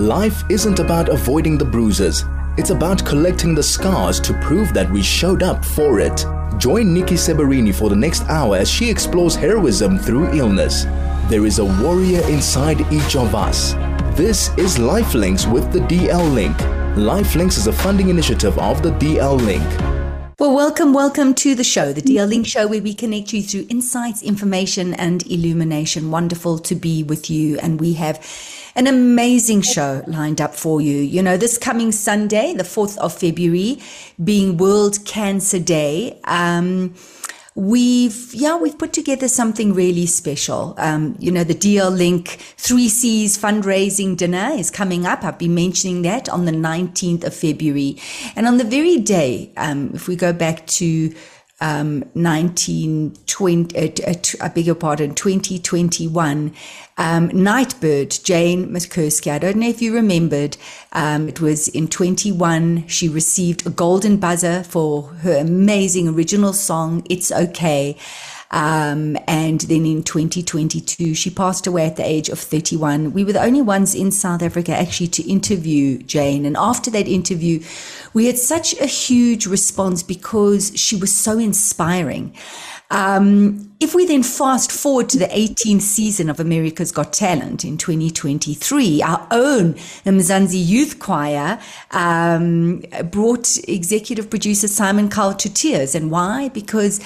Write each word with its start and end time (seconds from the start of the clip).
Life 0.00 0.44
isn't 0.48 0.78
about 0.78 1.10
avoiding 1.10 1.58
the 1.58 1.64
bruises, 1.66 2.24
it's 2.56 2.70
about 2.70 3.04
collecting 3.04 3.54
the 3.54 3.62
scars 3.62 4.18
to 4.20 4.32
prove 4.40 4.72
that 4.72 4.90
we 4.90 5.02
showed 5.02 5.42
up 5.42 5.62
for 5.62 6.00
it. 6.00 6.24
Join 6.56 6.94
Nikki 6.94 7.16
Seberini 7.16 7.74
for 7.74 7.90
the 7.90 7.96
next 7.96 8.22
hour 8.22 8.56
as 8.56 8.70
she 8.70 8.88
explores 8.88 9.34
heroism 9.34 9.98
through 9.98 10.32
illness. 10.32 10.84
There 11.28 11.44
is 11.44 11.58
a 11.58 11.66
warrior 11.66 12.26
inside 12.28 12.80
each 12.90 13.14
of 13.14 13.34
us. 13.34 13.74
This 14.16 14.48
is 14.56 14.78
Lifelinks 14.78 15.44
with 15.52 15.70
the 15.70 15.80
DL 15.80 16.32
Link. 16.32 16.56
Lifelinks 16.96 17.58
is 17.58 17.66
a 17.66 17.72
funding 17.74 18.08
initiative 18.08 18.58
of 18.58 18.82
the 18.82 18.92
DL 18.92 19.38
Link. 19.38 19.90
Well, 20.38 20.54
welcome, 20.54 20.94
welcome 20.94 21.34
to 21.34 21.54
the 21.54 21.62
show, 21.62 21.92
the 21.92 22.00
DL 22.00 22.26
Link 22.26 22.46
show, 22.46 22.66
where 22.66 22.80
we 22.80 22.94
connect 22.94 23.34
you 23.34 23.42
through 23.42 23.66
insights, 23.68 24.22
information, 24.22 24.94
and 24.94 25.26
illumination. 25.26 26.10
Wonderful 26.10 26.58
to 26.60 26.74
be 26.74 27.02
with 27.02 27.28
you. 27.28 27.58
And 27.58 27.78
we 27.78 27.92
have 27.92 28.16
an 28.74 28.86
amazing 28.86 29.62
show 29.62 30.02
lined 30.06 30.40
up 30.40 30.54
for 30.54 30.80
you. 30.80 30.96
You 30.96 31.22
know, 31.22 31.36
this 31.36 31.58
coming 31.58 31.92
Sunday, 31.92 32.54
the 32.54 32.64
4th 32.64 32.96
of 32.98 33.12
February, 33.12 33.80
being 34.22 34.56
World 34.56 35.04
Cancer 35.04 35.58
Day. 35.58 36.18
Um, 36.24 36.94
we've 37.56 38.32
yeah 38.32 38.56
we've 38.56 38.78
put 38.78 38.92
together 38.92 39.26
something 39.26 39.74
really 39.74 40.06
special 40.06 40.74
um, 40.78 41.16
you 41.18 41.32
know 41.32 41.42
the 41.42 41.54
dl 41.54 41.94
link 41.94 42.38
3cs 42.56 43.36
fundraising 43.36 44.16
dinner 44.16 44.50
is 44.54 44.70
coming 44.70 45.04
up 45.04 45.24
i've 45.24 45.38
been 45.38 45.54
mentioning 45.54 46.02
that 46.02 46.28
on 46.28 46.44
the 46.44 46.52
19th 46.52 47.24
of 47.24 47.34
february 47.34 47.96
and 48.36 48.46
on 48.46 48.58
the 48.58 48.64
very 48.64 48.98
day 48.98 49.52
um, 49.56 49.90
if 49.94 50.06
we 50.06 50.14
go 50.14 50.32
back 50.32 50.64
to 50.68 51.12
um, 51.60 52.00
1920, 52.14 53.76
uh, 53.76 54.10
uh, 54.10 54.14
I 54.40 54.48
beg 54.48 54.66
your 54.66 54.74
pardon, 54.74 55.14
2021, 55.14 56.54
um, 56.98 57.28
Nightbirde, 57.30 58.22
Jane 58.24 58.68
Mikursky. 58.68 59.30
I 59.30 59.38
don't 59.38 59.56
know 59.56 59.68
if 59.68 59.82
you 59.82 59.94
remembered. 59.94 60.56
Um, 60.92 61.28
it 61.28 61.40
was 61.40 61.68
in 61.68 61.88
21. 61.88 62.86
She 62.86 63.08
received 63.08 63.66
a 63.66 63.70
golden 63.70 64.16
buzzer 64.18 64.62
for 64.62 65.04
her 65.22 65.36
amazing 65.36 66.08
original 66.08 66.52
song, 66.52 67.06
It's 67.08 67.30
Okay. 67.32 67.96
Um, 68.52 69.16
and 69.28 69.60
then 69.60 69.86
in 69.86 70.02
2022, 70.02 71.14
she 71.14 71.30
passed 71.30 71.66
away 71.66 71.86
at 71.86 71.96
the 71.96 72.06
age 72.06 72.28
of 72.28 72.38
31. 72.38 73.12
We 73.12 73.24
were 73.24 73.32
the 73.32 73.42
only 73.42 73.62
ones 73.62 73.94
in 73.94 74.10
South 74.10 74.42
Africa 74.42 74.76
actually 74.76 75.08
to 75.08 75.30
interview 75.30 75.98
Jane. 75.98 76.44
And 76.44 76.56
after 76.56 76.90
that 76.90 77.06
interview, 77.06 77.62
we 78.12 78.26
had 78.26 78.38
such 78.38 78.78
a 78.80 78.86
huge 78.86 79.46
response 79.46 80.02
because 80.02 80.72
she 80.78 80.96
was 80.96 81.16
so 81.16 81.38
inspiring. 81.38 82.34
Um, 82.92 83.70
if 83.78 83.94
we 83.94 84.04
then 84.04 84.24
fast 84.24 84.72
forward 84.72 85.08
to 85.10 85.18
the 85.18 85.26
18th 85.26 85.82
season 85.82 86.28
of 86.28 86.40
America's 86.40 86.90
Got 86.90 87.12
Talent 87.12 87.64
in 87.64 87.78
2023, 87.78 89.00
our 89.00 89.24
own 89.30 89.74
Mzansi 90.04 90.66
Youth 90.66 90.98
Choir 90.98 91.60
um, 91.92 92.82
brought 93.04 93.58
executive 93.68 94.28
producer 94.28 94.66
Simon 94.66 95.08
Cowell 95.08 95.34
to 95.34 95.52
tears. 95.52 95.94
And 95.94 96.10
why? 96.10 96.48
Because 96.48 97.00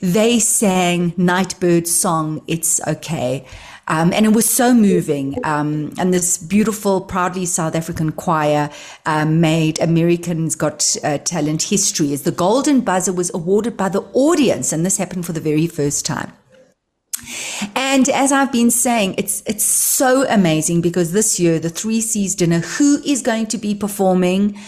they 0.00 0.38
sang 0.38 1.14
Nightbirde's 1.16 1.94
song, 1.94 2.42
It's 2.46 2.80
Okay. 2.86 3.46
Um, 3.86 4.12
and 4.12 4.24
it 4.24 4.32
was 4.32 4.48
so 4.48 4.72
moving. 4.72 5.38
Um, 5.44 5.92
and 5.98 6.12
this 6.12 6.38
beautiful, 6.38 7.00
proudly 7.02 7.44
South 7.44 7.74
African 7.74 8.12
choir 8.12 8.70
um, 9.04 9.40
made 9.40 9.78
Americans 9.80 10.54
Got 10.54 10.96
uh, 11.04 11.18
Talent 11.18 11.64
history 11.64 12.12
as 12.12 12.22
the 12.22 12.32
Golden 12.32 12.80
Buzzer 12.80 13.12
was 13.12 13.32
awarded 13.34 13.76
by 13.76 13.90
the 13.90 14.00
audience. 14.14 14.72
And 14.72 14.86
this 14.86 14.96
happened 14.96 15.26
for 15.26 15.32
the 15.32 15.40
very 15.40 15.66
first 15.66 16.06
time. 16.06 16.32
And 17.76 18.08
as 18.08 18.32
I've 18.32 18.52
been 18.52 18.70
saying, 18.70 19.14
it's 19.18 19.42
it's 19.46 19.64
so 19.64 20.26
amazing 20.28 20.80
because 20.80 21.12
this 21.12 21.38
year 21.38 21.58
the 21.58 21.70
Three 21.70 22.00
Cs 22.00 22.34
dinner, 22.34 22.58
who 22.58 23.00
is 23.04 23.22
going 23.22 23.46
to 23.46 23.58
be 23.58 23.74
performing? 23.74 24.58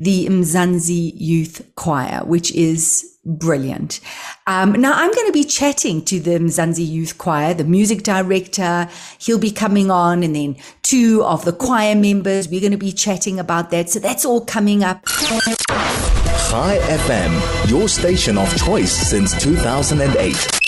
The 0.00 0.26
Mzansi 0.28 1.12
Youth 1.14 1.70
Choir, 1.76 2.22
which 2.24 2.50
is 2.52 3.18
brilliant. 3.24 4.00
Um, 4.46 4.72
now 4.72 4.94
I'm 4.94 5.12
going 5.12 5.26
to 5.26 5.32
be 5.32 5.44
chatting 5.44 6.02
to 6.06 6.18
the 6.18 6.38
Mzansi 6.38 6.88
Youth 6.88 7.18
Choir, 7.18 7.52
the 7.52 7.64
music 7.64 8.02
director. 8.02 8.88
He'll 9.18 9.38
be 9.38 9.50
coming 9.50 9.90
on 9.90 10.22
and 10.22 10.34
then 10.34 10.56
two 10.82 11.22
of 11.24 11.44
the 11.44 11.52
choir 11.52 11.94
members. 11.94 12.48
We're 12.48 12.60
going 12.60 12.72
to 12.72 12.78
be 12.78 12.92
chatting 12.92 13.38
about 13.38 13.70
that. 13.70 13.90
So 13.90 13.98
that's 13.98 14.24
all 14.24 14.44
coming 14.44 14.82
up. 14.82 15.04
Chai 15.06 16.78
FM, 16.78 17.70
your 17.70 17.88
station 17.88 18.38
of 18.38 18.56
choice 18.56 18.92
since 18.92 19.40
2008. 19.40 20.60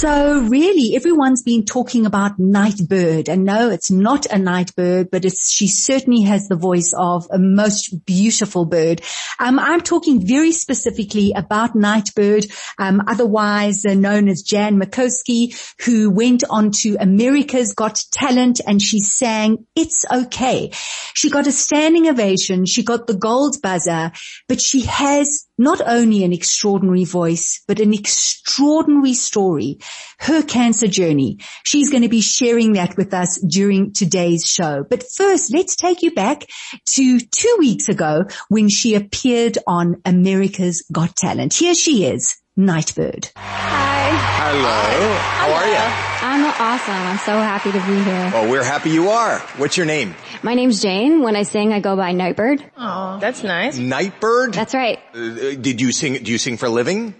So 0.00 0.40
really, 0.48 0.96
everyone's 0.96 1.42
been 1.42 1.66
talking 1.66 2.06
about 2.06 2.38
Nightbirde, 2.38 3.28
and 3.28 3.44
no, 3.44 3.68
it's 3.68 3.90
not 3.90 4.24
a 4.32 4.38
Nightbird, 4.38 5.10
but 5.10 5.26
it's 5.26 5.52
she 5.52 5.68
certainly 5.68 6.22
has 6.22 6.48
the 6.48 6.56
voice 6.56 6.94
of 6.96 7.26
a 7.30 7.38
most 7.38 8.06
beautiful 8.06 8.64
bird. 8.64 9.02
Um, 9.38 9.58
I'm 9.58 9.82
talking 9.82 10.26
very 10.26 10.52
specifically 10.52 11.34
about 11.36 11.74
Nightbirde, 11.74 12.50
um, 12.78 13.02
otherwise 13.06 13.84
known 13.84 14.30
as 14.30 14.40
Jan 14.40 14.80
Mikursky, 14.80 15.54
who 15.84 16.08
went 16.08 16.44
on 16.48 16.70
to 16.76 16.96
America's 16.98 17.74
Got 17.74 18.02
Talent, 18.10 18.62
and 18.66 18.80
she 18.80 19.00
sang 19.00 19.66
"It's 19.76 20.06
Okay." 20.10 20.70
She 21.12 21.28
got 21.28 21.46
a 21.46 21.52
standing 21.52 22.08
ovation. 22.08 22.64
She 22.64 22.84
got 22.84 23.06
the 23.06 23.18
gold 23.18 23.56
buzzer, 23.62 24.12
but 24.48 24.62
she 24.62 24.80
has 24.86 25.46
not 25.58 25.82
only 25.86 26.24
an 26.24 26.32
extraordinary 26.32 27.04
voice, 27.04 27.62
but 27.68 27.80
an 27.80 27.92
extraordinary 27.92 29.12
story, 29.12 29.78
her 30.18 30.42
cancer 30.42 30.86
journey. 30.86 31.38
She's 31.64 31.90
going 31.90 32.02
to 32.02 32.08
be 32.08 32.20
sharing 32.20 32.74
that 32.74 32.96
with 32.96 33.14
us 33.14 33.40
during 33.40 33.92
today's 33.92 34.44
show. 34.44 34.84
But 34.88 35.04
first, 35.16 35.52
let's 35.52 35.76
take 35.76 36.02
you 36.02 36.12
back 36.12 36.46
to 36.90 37.20
two 37.20 37.56
weeks 37.58 37.88
ago 37.88 38.24
when 38.48 38.68
she 38.68 38.94
appeared 38.94 39.58
on 39.66 40.00
America's 40.04 40.84
Got 40.92 41.16
Talent. 41.16 41.54
Here 41.54 41.74
she 41.74 42.04
is. 42.04 42.36
Nightbirde. 42.58 43.30
Hi. 43.36 44.10
Hello. 44.42 45.14
How 45.20 45.52
are 45.52 45.66
you? 45.66 46.10
I'm 46.22 46.44
awesome. 46.60 46.94
I'm 46.94 47.18
so 47.18 47.32
happy 47.38 47.72
to 47.72 47.78
be 47.86 48.02
here. 48.02 48.30
Well, 48.32 48.50
we're 48.50 48.64
happy 48.64 48.90
you 48.90 49.08
are. 49.08 49.38
What's 49.56 49.76
your 49.76 49.86
name? 49.86 50.14
My 50.42 50.54
name's 50.54 50.82
Jane. 50.82 51.22
When 51.22 51.36
I 51.36 51.44
sing, 51.44 51.72
I 51.72 51.80
go 51.80 51.96
by 51.96 52.12
Nightbirde. 52.12 52.68
Oh, 52.76 53.18
that's 53.20 53.42
nice. 53.42 53.78
Nightbirde? 53.78 54.54
That's 54.54 54.74
right. 54.74 54.98
Uh, 55.14 55.54
did 55.54 55.80
you 55.80 55.92
sing, 55.92 56.22
do 56.22 56.30
you 56.32 56.38
sing 56.38 56.56
for 56.56 56.66
a 56.66 56.70
living? 56.70 57.14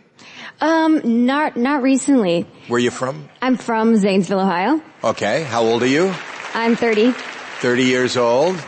Um, 0.60 1.24
not, 1.26 1.56
not 1.56 1.82
recently. 1.82 2.46
Where 2.68 2.76
are 2.76 2.80
you 2.80 2.90
from? 2.90 3.28
I'm 3.40 3.56
from 3.56 3.96
Zanesville, 3.96 4.40
Ohio. 4.40 4.82
Okay. 5.02 5.42
How 5.44 5.62
old 5.62 5.82
are 5.82 5.86
you? 5.88 6.12
I'm 6.54 6.76
30. 6.76 7.12
30 7.12 7.84
years 7.84 8.16
old. 8.16 8.62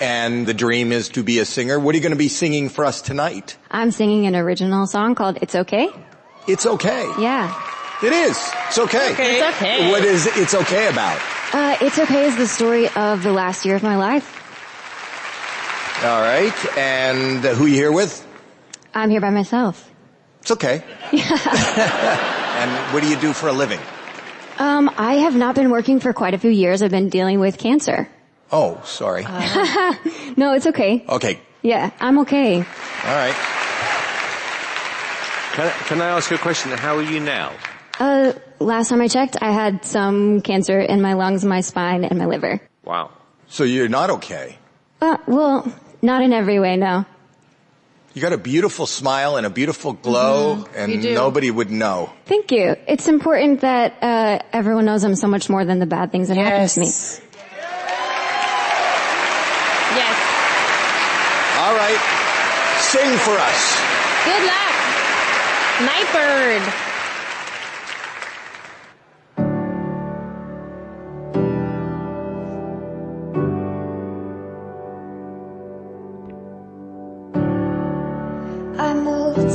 And 0.00 0.46
the 0.46 0.54
dream 0.54 0.92
is 0.92 1.08
to 1.10 1.22
be 1.24 1.38
a 1.40 1.44
singer. 1.44 1.78
What 1.78 1.94
are 1.94 1.98
you 1.98 2.02
going 2.02 2.12
to 2.12 2.18
be 2.18 2.28
singing 2.28 2.68
for 2.68 2.84
us 2.84 3.00
tonight? 3.02 3.56
I'm 3.70 3.90
singing 3.90 4.26
an 4.26 4.36
original 4.36 4.86
song 4.86 5.14
called 5.14 5.38
It's 5.42 5.54
Okay. 5.54 5.88
It's 6.46 6.66
okay. 6.66 7.04
Yeah. 7.18 7.52
It 8.02 8.12
is. 8.12 8.38
It's 8.68 8.78
okay. 8.78 9.10
It's 9.18 9.56
okay. 9.56 9.90
What 9.90 10.04
is 10.04 10.26
It's 10.36 10.54
okay 10.54 10.88
about? 10.88 11.18
Uh, 11.52 11.76
It's 11.80 11.98
Okay 11.98 12.26
is 12.26 12.36
the 12.36 12.46
story 12.46 12.88
of 12.90 13.22
the 13.24 13.32
last 13.32 13.64
year 13.64 13.74
of 13.74 13.82
my 13.82 13.96
life. 13.96 14.34
All 16.04 16.20
right. 16.20 16.78
And 16.78 17.44
uh, 17.44 17.54
who 17.54 17.64
are 17.64 17.68
you 17.68 17.74
here 17.74 17.90
with? 17.92 18.24
I'm 18.94 19.10
here 19.10 19.20
by 19.20 19.30
myself. 19.30 19.90
It's 20.48 20.52
okay. 20.56 20.82
and 21.12 22.94
what 22.94 23.02
do 23.02 23.08
you 23.10 23.20
do 23.20 23.34
for 23.34 23.48
a 23.48 23.52
living? 23.52 23.78
Um, 24.58 24.90
I 24.96 25.16
have 25.16 25.36
not 25.36 25.54
been 25.54 25.68
working 25.68 26.00
for 26.00 26.14
quite 26.14 26.32
a 26.32 26.38
few 26.38 26.48
years. 26.48 26.80
I've 26.80 26.90
been 26.90 27.10
dealing 27.10 27.38
with 27.38 27.58
cancer. 27.58 28.08
Oh, 28.50 28.80
sorry. 28.82 29.26
No, 30.38 30.54
it's 30.54 30.66
okay. 30.66 31.04
okay. 31.06 31.38
Yeah, 31.60 31.90
I'm 32.00 32.20
okay. 32.20 32.56
All 32.56 32.62
right. 32.62 33.34
Can, 35.52 35.70
can 35.86 36.00
I 36.00 36.16
ask 36.16 36.30
you 36.30 36.36
a 36.36 36.40
question? 36.40 36.70
How 36.70 36.96
are 36.96 37.02
you 37.02 37.20
now? 37.20 37.52
Uh, 38.00 38.32
last 38.58 38.88
time 38.88 39.02
I 39.02 39.08
checked, 39.08 39.36
I 39.42 39.50
had 39.50 39.84
some 39.84 40.40
cancer 40.40 40.80
in 40.80 41.02
my 41.02 41.12
lungs, 41.12 41.44
my 41.44 41.60
spine, 41.60 42.04
and 42.04 42.18
my 42.18 42.24
liver. 42.24 42.58
Wow. 42.84 43.10
So 43.48 43.64
you're 43.64 43.88
not 43.90 44.08
okay. 44.08 44.56
Uh, 45.02 45.18
well, 45.26 45.70
not 46.00 46.22
in 46.22 46.32
every 46.32 46.58
way, 46.58 46.78
no. 46.78 47.04
You 48.18 48.22
got 48.22 48.32
a 48.32 48.36
beautiful 48.36 48.86
smile 48.86 49.36
and 49.36 49.46
a 49.46 49.50
beautiful 49.50 49.92
glow 49.92 50.66
and 50.74 50.90
You 50.90 51.00
do. 51.00 51.14
nobody 51.14 51.52
would 51.52 51.70
know. 51.70 52.10
Thank 52.26 52.50
you. 52.50 52.74
It's 52.88 53.06
important 53.06 53.60
that 53.60 53.94
uh, 54.02 54.40
everyone 54.52 54.86
knows 54.86 55.04
I'm 55.04 55.14
so 55.14 55.28
much 55.28 55.48
more 55.48 55.64
than 55.64 55.78
the 55.78 55.86
bad 55.86 56.10
things 56.10 56.26
that 56.26 56.36
happen 56.36 56.66
to 56.66 56.80
me. 56.80 56.86
Yes. 56.86 57.20
Yes. 59.94 60.16
All 61.62 61.74
right. 61.78 62.00
Sing 62.80 63.16
for 63.22 63.38
us. 63.38 63.78
Good 64.26 64.42
luck. 64.50 64.74
Nightbirde. 65.86 66.87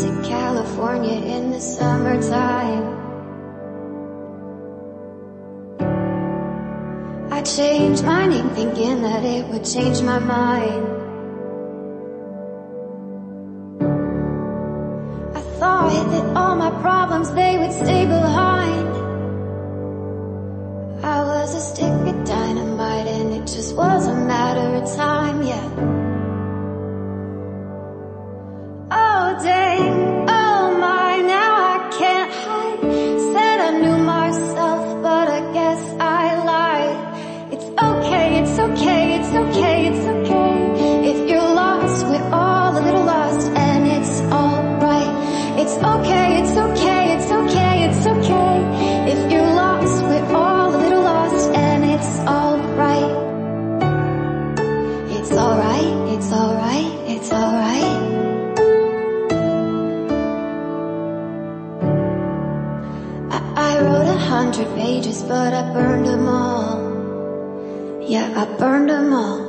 To 0.03 0.21
California 0.21 1.13
in 1.13 1.51
the 1.51 1.61
summertime. 1.61 2.83
I 7.31 7.41
changed 7.41 8.03
my 8.03 8.27
name 8.27 8.49
thinking 8.49 9.01
that 9.03 9.23
it 9.23 9.45
would 9.47 9.63
change 9.63 10.01
my 10.01 10.19
mind. 10.19 11.02
I, 63.35 63.81
wrote 63.81 64.07
a 64.07 64.17
hundred 64.17 64.67
pages, 64.75 65.23
but 65.23 65.53
I 65.53 65.73
burned 65.73 66.05
them 66.05 66.27
all. 66.27 68.01
Yeah, 68.01 68.31
I 68.35 68.45
burned 68.57 68.89
them 68.91 69.11
all. 69.11 69.41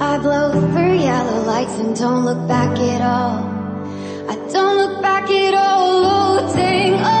I 0.00 0.18
blow 0.18 0.52
through 0.52 0.98
yellow 0.98 1.42
lights 1.44 1.74
and 1.80 1.96
don't 1.96 2.24
look 2.24 2.46
back 2.46 2.78
at 2.78 3.00
all. 3.00 3.42
I 4.30 4.36
don't 4.52 4.76
look 4.76 5.02
back 5.02 5.28
at 5.30 5.54
all. 5.54 6.04
Oh, 6.06 6.52
dang, 6.54 6.94
oh 6.94 7.15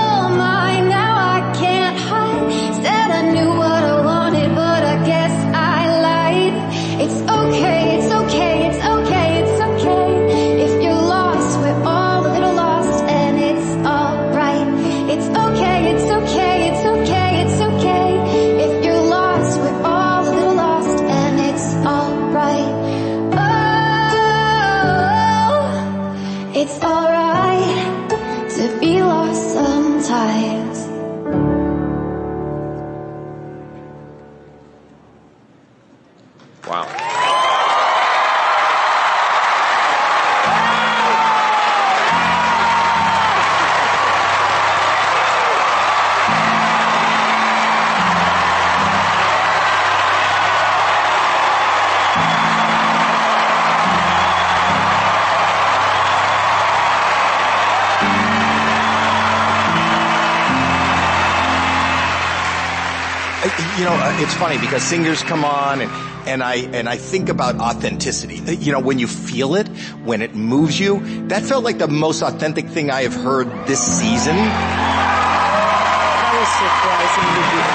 You 63.78 63.84
know, 63.84 63.92
uh, 63.92 64.22
it's 64.22 64.32
funny 64.32 64.56
because 64.56 64.82
singers 64.82 65.20
come 65.22 65.44
on 65.44 65.82
and, 65.82 65.90
and 66.26 66.42
I, 66.42 66.54
and 66.72 66.88
I 66.88 66.96
think 66.96 67.28
about 67.28 67.60
authenticity. 67.60 68.40
Uh, 68.40 68.52
You 68.52 68.72
know, 68.72 68.80
when 68.80 68.98
you 68.98 69.06
feel 69.06 69.54
it, 69.54 69.68
when 70.02 70.22
it 70.22 70.34
moves 70.34 70.80
you, 70.80 71.00
that 71.28 71.42
felt 71.42 71.62
like 71.62 71.76
the 71.76 71.86
most 71.86 72.22
authentic 72.22 72.68
thing 72.68 72.90
I 72.90 73.02
have 73.02 73.12
heard 73.12 73.48
this 73.66 73.80
season. 73.80 74.34
That 74.36 76.32
was 76.40 76.48
surprisingly 76.56 77.44
good. 77.52 77.68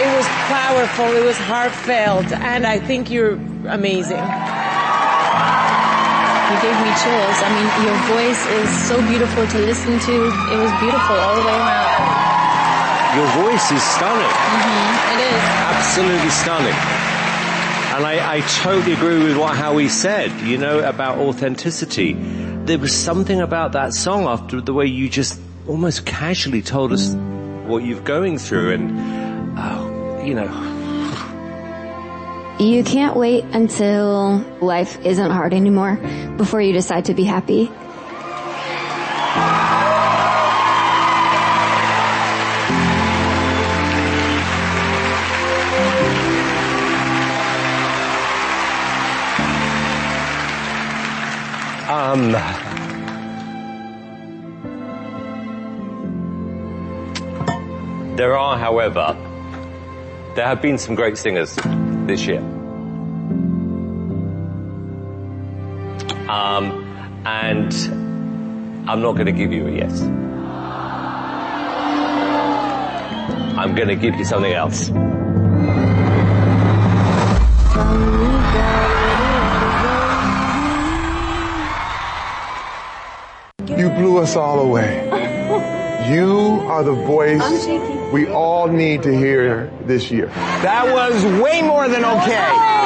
It 0.00 0.10
was 0.16 0.26
powerful, 0.48 1.12
it 1.12 1.24
was 1.26 1.36
heartfelt, 1.36 2.32
and 2.32 2.66
I 2.66 2.78
think 2.78 3.10
you're 3.10 3.36
amazing. 3.68 4.24
You 6.48 6.56
gave 6.64 6.78
me 6.80 6.88
chills. 7.04 7.36
I 7.44 7.52
mean, 7.52 7.68
your 7.84 7.98
voice 8.16 8.42
is 8.64 8.70
so 8.88 8.96
beautiful 9.04 9.44
to 9.46 9.58
listen 9.58 10.00
to. 10.00 10.14
It 10.54 10.56
was 10.56 10.72
beautiful 10.80 11.16
all 11.20 11.36
the 11.36 11.44
way 11.44 11.52
around. 11.52 12.17
Your 13.16 13.26
voice 13.42 13.70
is 13.72 13.82
stunning. 13.82 14.28
Mm-hmm. 14.28 15.12
It 15.12 15.20
is. 15.32 15.42
Absolutely 15.72 16.30
stunning. 16.30 16.78
And 17.96 18.06
I, 18.06 18.36
I 18.36 18.40
totally 18.62 18.92
agree 18.92 19.24
with 19.24 19.36
what 19.36 19.56
Howie 19.56 19.88
said, 19.88 20.30
you 20.42 20.58
know, 20.58 20.80
about 20.80 21.18
authenticity. 21.18 22.12
There 22.12 22.78
was 22.78 22.92
something 22.94 23.40
about 23.40 23.72
that 23.72 23.94
song 23.94 24.24
after 24.26 24.60
the 24.60 24.72
way 24.72 24.86
you 24.86 25.08
just 25.08 25.40
almost 25.66 26.06
casually 26.06 26.62
told 26.62 26.92
us 26.92 27.14
what 27.66 27.84
you're 27.84 28.00
going 28.02 28.38
through 28.38 28.72
and, 28.72 29.58
oh, 29.58 30.22
you 30.24 30.34
know, 30.34 30.48
You 32.58 32.82
can't 32.82 33.16
wait 33.16 33.44
until 33.52 34.44
life 34.60 34.98
isn't 35.04 35.30
hard 35.30 35.54
anymore 35.54 35.94
before 36.36 36.60
you 36.60 36.72
decide 36.72 37.04
to 37.04 37.14
be 37.14 37.22
happy. 37.22 37.70
Um, 51.98 52.30
there 58.16 58.38
are, 58.38 58.56
however, 58.56 59.16
there 60.36 60.46
have 60.46 60.62
been 60.62 60.78
some 60.78 60.94
great 60.94 61.18
singers 61.18 61.56
this 62.06 62.24
year. 62.24 62.38
Um, 66.28 66.86
and 67.26 67.74
I'm 68.88 69.02
not 69.02 69.14
going 69.14 69.26
to 69.26 69.32
give 69.32 69.52
you 69.52 69.66
a 69.66 69.72
yes. 69.72 70.00
I'm 73.58 73.74
going 73.74 73.88
to 73.88 73.96
give 73.96 74.14
you 74.14 74.24
something 74.24 74.52
else. 74.52 74.92
Blew 83.98 84.18
us 84.18 84.36
all 84.36 84.60
away. 84.60 85.04
You 86.08 86.62
are 86.68 86.84
the 86.84 86.94
voice 86.94 87.66
we 88.12 88.26
all 88.28 88.68
need 88.68 89.02
to 89.02 89.16
hear 89.16 89.70
this 89.82 90.10
year. 90.10 90.26
That 90.62 90.86
was 90.94 91.22
way 91.42 91.60
more 91.62 91.88
than 91.88 92.04
okay. 92.04 92.76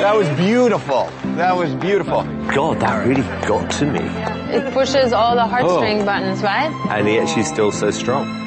That 0.00 0.16
was 0.16 0.28
beautiful. 0.38 1.10
That 1.36 1.56
was 1.56 1.74
beautiful. 1.74 2.22
God, 2.54 2.80
that 2.80 3.06
really 3.06 3.22
got 3.46 3.70
to 3.72 3.86
me. 3.86 4.00
It 4.00 4.72
pushes 4.72 5.12
all 5.12 5.34
the 5.34 5.42
heartstring 5.42 6.02
oh. 6.02 6.04
buttons, 6.06 6.42
right? 6.42 6.72
And 6.88 7.06
yet 7.06 7.28
she's 7.28 7.48
still 7.48 7.72
so 7.72 7.90
strong. 7.90 8.39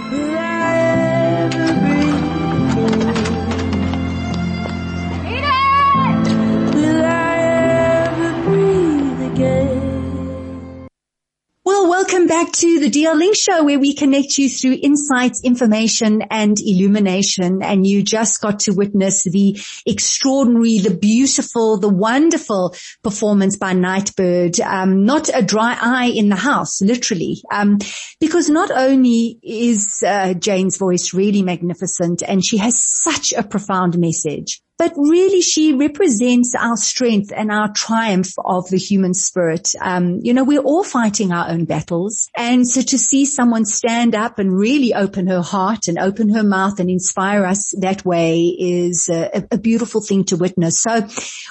Welcome 12.13 12.27
back 12.27 12.51
to 12.51 12.79
the 12.79 12.91
DL 12.91 13.17
Link 13.17 13.35
Show 13.35 13.63
where 13.63 13.79
we 13.79 13.95
connect 13.95 14.37
you 14.37 14.47
through 14.47 14.77
insights, 14.83 15.41
information 15.43 16.21
and 16.29 16.55
illumination. 16.61 17.63
And 17.63 17.87
you 17.87 18.03
just 18.03 18.39
got 18.39 18.59
to 18.59 18.71
witness 18.71 19.23
the 19.23 19.59
extraordinary, 19.87 20.77
the 20.77 20.93
beautiful, 20.93 21.79
the 21.79 21.89
wonderful 21.89 22.75
performance 23.03 23.57
by 23.57 23.73
Nightbirde. 23.73 24.59
Um, 24.59 25.05
not 25.05 25.31
a 25.33 25.41
dry 25.41 25.75
eye 25.81 26.11
in 26.15 26.29
the 26.29 26.35
house, 26.35 26.83
literally. 26.83 27.41
Um, 27.51 27.79
because 28.19 28.47
not 28.47 28.69
only 28.69 29.39
is 29.41 30.03
uh, 30.05 30.35
Jane's 30.35 30.77
voice 30.77 31.15
really 31.15 31.41
magnificent 31.41 32.21
and 32.21 32.45
she 32.45 32.57
has 32.57 32.79
such 32.79 33.33
a 33.33 33.41
profound 33.41 33.97
message, 33.97 34.61
but 34.83 34.97
really 34.97 35.39
she 35.39 35.71
represents 35.71 36.53
our 36.59 36.75
strength 36.75 37.31
and 37.33 37.49
our 37.49 37.71
triumph 37.71 38.33
of 38.43 38.67
the 38.67 38.77
human 38.77 39.13
spirit. 39.13 39.69
Um, 39.79 40.19
you 40.23 40.33
know, 40.33 40.43
we're 40.43 40.59
all 40.59 40.83
fighting 40.83 41.31
our 41.31 41.49
own 41.49 41.63
battles. 41.63 42.29
And 42.35 42.67
so 42.67 42.81
to 42.81 42.97
see 42.97 43.23
someone 43.23 43.63
stand 43.63 44.13
up 44.13 44.39
and 44.39 44.51
really 44.51 44.93
open 44.93 45.27
her 45.27 45.41
heart 45.41 45.87
and 45.87 45.97
open 45.97 46.27
her 46.33 46.43
mouth 46.43 46.81
and 46.81 46.89
inspire 46.89 47.45
us 47.45 47.73
that 47.79 48.03
way 48.03 48.53
is 48.59 49.07
a, 49.07 49.47
a 49.51 49.57
beautiful 49.57 50.01
thing 50.01 50.25
to 50.25 50.35
witness. 50.35 50.81
So 50.81 51.07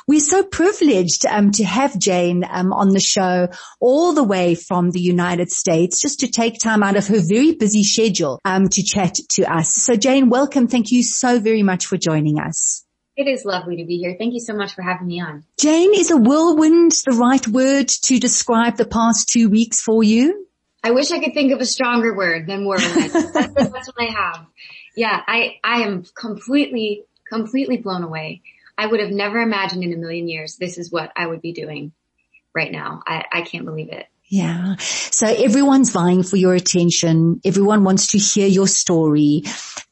we're 0.06 0.20
so 0.20 0.42
privileged 0.42 1.24
um, 1.24 1.52
to 1.52 1.64
have 1.64 1.98
Jane 1.98 2.44
um, 2.46 2.70
on 2.74 2.90
the 2.90 3.00
show 3.00 3.48
all 3.80 4.12
the 4.12 4.24
way 4.24 4.56
from 4.56 4.90
the 4.90 5.00
United 5.00 5.50
States 5.50 6.02
just 6.02 6.20
to 6.20 6.30
take 6.30 6.58
time 6.58 6.82
out 6.82 6.98
of 6.98 7.06
her 7.06 7.22
very 7.26 7.54
busy 7.54 7.82
schedule 7.82 8.40
um, 8.44 8.68
to 8.68 8.82
chat 8.82 9.14
to 9.30 9.44
us. 9.50 9.72
So 9.72 9.96
Jane, 9.96 10.28
welcome. 10.28 10.68
Thank 10.68 10.92
you 10.92 11.02
so 11.02 11.40
very 11.40 11.62
much 11.62 11.86
for 11.86 11.96
joining 11.96 12.38
us. 12.38 12.84
It 13.22 13.28
is 13.28 13.44
lovely 13.44 13.76
to 13.76 13.84
be 13.84 13.98
here. 13.98 14.16
Thank 14.18 14.34
you 14.34 14.40
so 14.40 14.52
much 14.52 14.74
for 14.74 14.82
having 14.82 15.06
me 15.06 15.20
on. 15.20 15.44
Jane, 15.56 15.94
is 15.94 16.10
a 16.10 16.16
whirlwind 16.16 16.90
the 17.06 17.12
right 17.12 17.46
word 17.46 17.86
to 17.86 18.18
describe 18.18 18.76
the 18.76 18.84
past 18.84 19.28
two 19.28 19.48
weeks 19.48 19.80
for 19.80 20.02
you? 20.02 20.48
I 20.82 20.90
wish 20.90 21.12
I 21.12 21.20
could 21.20 21.32
think 21.32 21.52
of 21.52 21.60
a 21.60 21.64
stronger 21.64 22.16
word 22.16 22.48
than 22.48 22.64
whirlwind. 22.64 23.12
that's, 23.12 23.54
that's 23.54 23.86
what 23.86 23.94
I 24.00 24.10
have. 24.10 24.44
Yeah, 24.96 25.22
I, 25.24 25.60
I 25.62 25.82
am 25.82 26.04
completely, 26.16 27.04
completely 27.28 27.76
blown 27.76 28.02
away. 28.02 28.42
I 28.76 28.86
would 28.86 28.98
have 28.98 29.12
never 29.12 29.38
imagined 29.38 29.84
in 29.84 29.92
a 29.92 29.98
million 29.98 30.26
years 30.26 30.56
this 30.56 30.76
is 30.76 30.90
what 30.90 31.12
I 31.14 31.24
would 31.24 31.42
be 31.42 31.52
doing 31.52 31.92
right 32.52 32.72
now. 32.72 33.04
I, 33.06 33.24
I 33.30 33.42
can't 33.42 33.64
believe 33.64 33.92
it. 33.92 34.08
Yeah. 34.32 34.76
So 34.78 35.26
everyone's 35.26 35.90
vying 35.90 36.22
for 36.22 36.36
your 36.38 36.54
attention. 36.54 37.42
Everyone 37.44 37.84
wants 37.84 38.12
to 38.12 38.18
hear 38.18 38.46
your 38.48 38.66
story. 38.66 39.42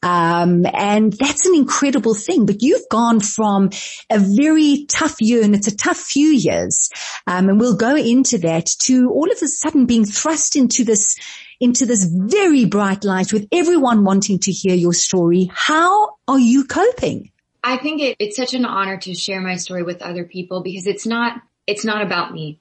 Um, 0.01 0.65
and 0.65 1.13
that's 1.13 1.45
an 1.45 1.53
incredible 1.53 2.15
thing, 2.15 2.47
but 2.47 2.63
you've 2.63 2.89
gone 2.89 3.19
from 3.19 3.69
a 4.09 4.17
very 4.17 4.87
tough 4.87 5.17
year 5.21 5.43
and 5.43 5.53
it's 5.53 5.67
a 5.67 5.77
tough 5.77 5.99
few 5.99 6.29
years. 6.29 6.89
Um, 7.27 7.49
and 7.49 7.59
we'll 7.59 7.75
go 7.75 7.95
into 7.95 8.39
that 8.39 8.65
to 8.79 9.11
all 9.11 9.31
of 9.31 9.37
a 9.43 9.47
sudden 9.47 9.85
being 9.85 10.05
thrust 10.05 10.55
into 10.55 10.85
this, 10.85 11.19
into 11.59 11.85
this 11.85 12.03
very 12.03 12.65
bright 12.65 13.03
light 13.03 13.31
with 13.31 13.47
everyone 13.51 14.03
wanting 14.03 14.39
to 14.39 14.51
hear 14.51 14.73
your 14.73 14.93
story. 14.93 15.51
How 15.53 16.15
are 16.27 16.39
you 16.39 16.65
coping? 16.65 17.31
I 17.63 17.77
think 17.77 18.01
it, 18.01 18.15
it's 18.17 18.37
such 18.37 18.55
an 18.55 18.65
honor 18.65 18.97
to 19.01 19.13
share 19.13 19.39
my 19.39 19.57
story 19.57 19.83
with 19.83 20.01
other 20.01 20.23
people 20.23 20.63
because 20.63 20.87
it's 20.87 21.05
not, 21.05 21.39
it's 21.67 21.85
not 21.85 22.01
about 22.01 22.33
me 22.33 22.57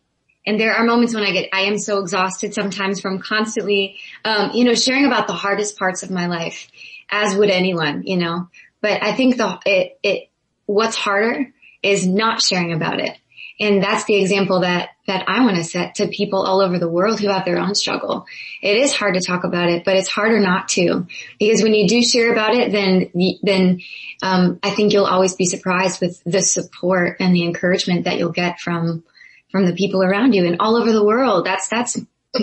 and 0.47 0.59
there 0.59 0.75
are 0.75 0.85
moments 0.85 1.15
when 1.15 1.25
I 1.25 1.33
get, 1.33 1.49
I 1.53 1.63
am 1.63 1.79
so 1.79 1.99
exhausted 1.99 2.55
sometimes 2.55 3.01
from 3.01 3.21
constantly, 3.21 3.99
um, 4.25 4.53
you 4.55 4.65
know, 4.65 4.75
sharing 4.75 5.05
about 5.05 5.27
the 5.27 5.35
hardest 5.35 5.79
parts 5.79 6.03
of 6.03 6.11
my 6.11 6.27
life, 6.27 6.69
as 7.11 7.37
would 7.37 7.51
anyone, 7.51 8.05
you 8.05 8.17
know. 8.17 8.49
But 8.81 9.03
I 9.03 9.15
think 9.15 9.37
the 9.37 9.59
it 9.67 9.99
it 10.03 10.31
what's 10.65 10.97
harder 10.97 11.53
is 11.83 12.07
not 12.07 12.41
sharing 12.41 12.73
about 12.73 13.01
it, 13.01 13.17
and 13.59 13.83
that's 13.83 14.05
the 14.05 14.15
example 14.15 14.61
that 14.61 14.91
that 15.07 15.25
I 15.29 15.45
want 15.45 15.57
to 15.57 15.65
set 15.65 15.97
to 15.97 16.09
people 16.09 16.41
all 16.43 16.63
over 16.63 16.79
the 16.79 16.89
world 16.89 17.21
who 17.21 17.29
have 17.29 17.45
their 17.45 17.59
own 17.59 17.75
struggle. 17.75 18.25
It 18.63 18.79
is 18.79 18.95
hard 18.95 19.15
to 19.15 19.21
talk 19.21 19.45
about 19.45 19.69
it, 19.69 19.85
but 19.85 19.97
it's 19.97 20.09
harder 20.09 20.41
not 20.41 20.69
to 20.71 21.07
because 21.39 21.63
when 21.63 21.75
you 21.75 21.87
do 21.87 22.03
share 22.03 22.33
about 22.33 22.55
it, 22.55 22.73
then 22.73 23.39
then 23.43 23.81
um, 24.23 24.59
I 24.63 24.71
think 24.71 24.95
you'll 24.95 25.05
always 25.05 25.35
be 25.35 25.45
surprised 25.45 26.01
with 26.01 26.23
the 26.25 26.41
support 26.41 27.19
and 27.21 27.35
the 27.35 27.45
encouragement 27.45 28.05
that 28.05 28.17
you'll 28.17 28.33
get 28.33 28.59
from 28.61 29.05
from 29.51 29.67
the 29.67 29.75
people 29.75 30.03
around 30.03 30.35
you 30.35 30.47
and 30.47 30.57
all 30.61 30.77
over 30.77 30.93
the 30.93 31.05
world. 31.05 31.45
That's, 31.45 31.69
that's, 31.69 31.99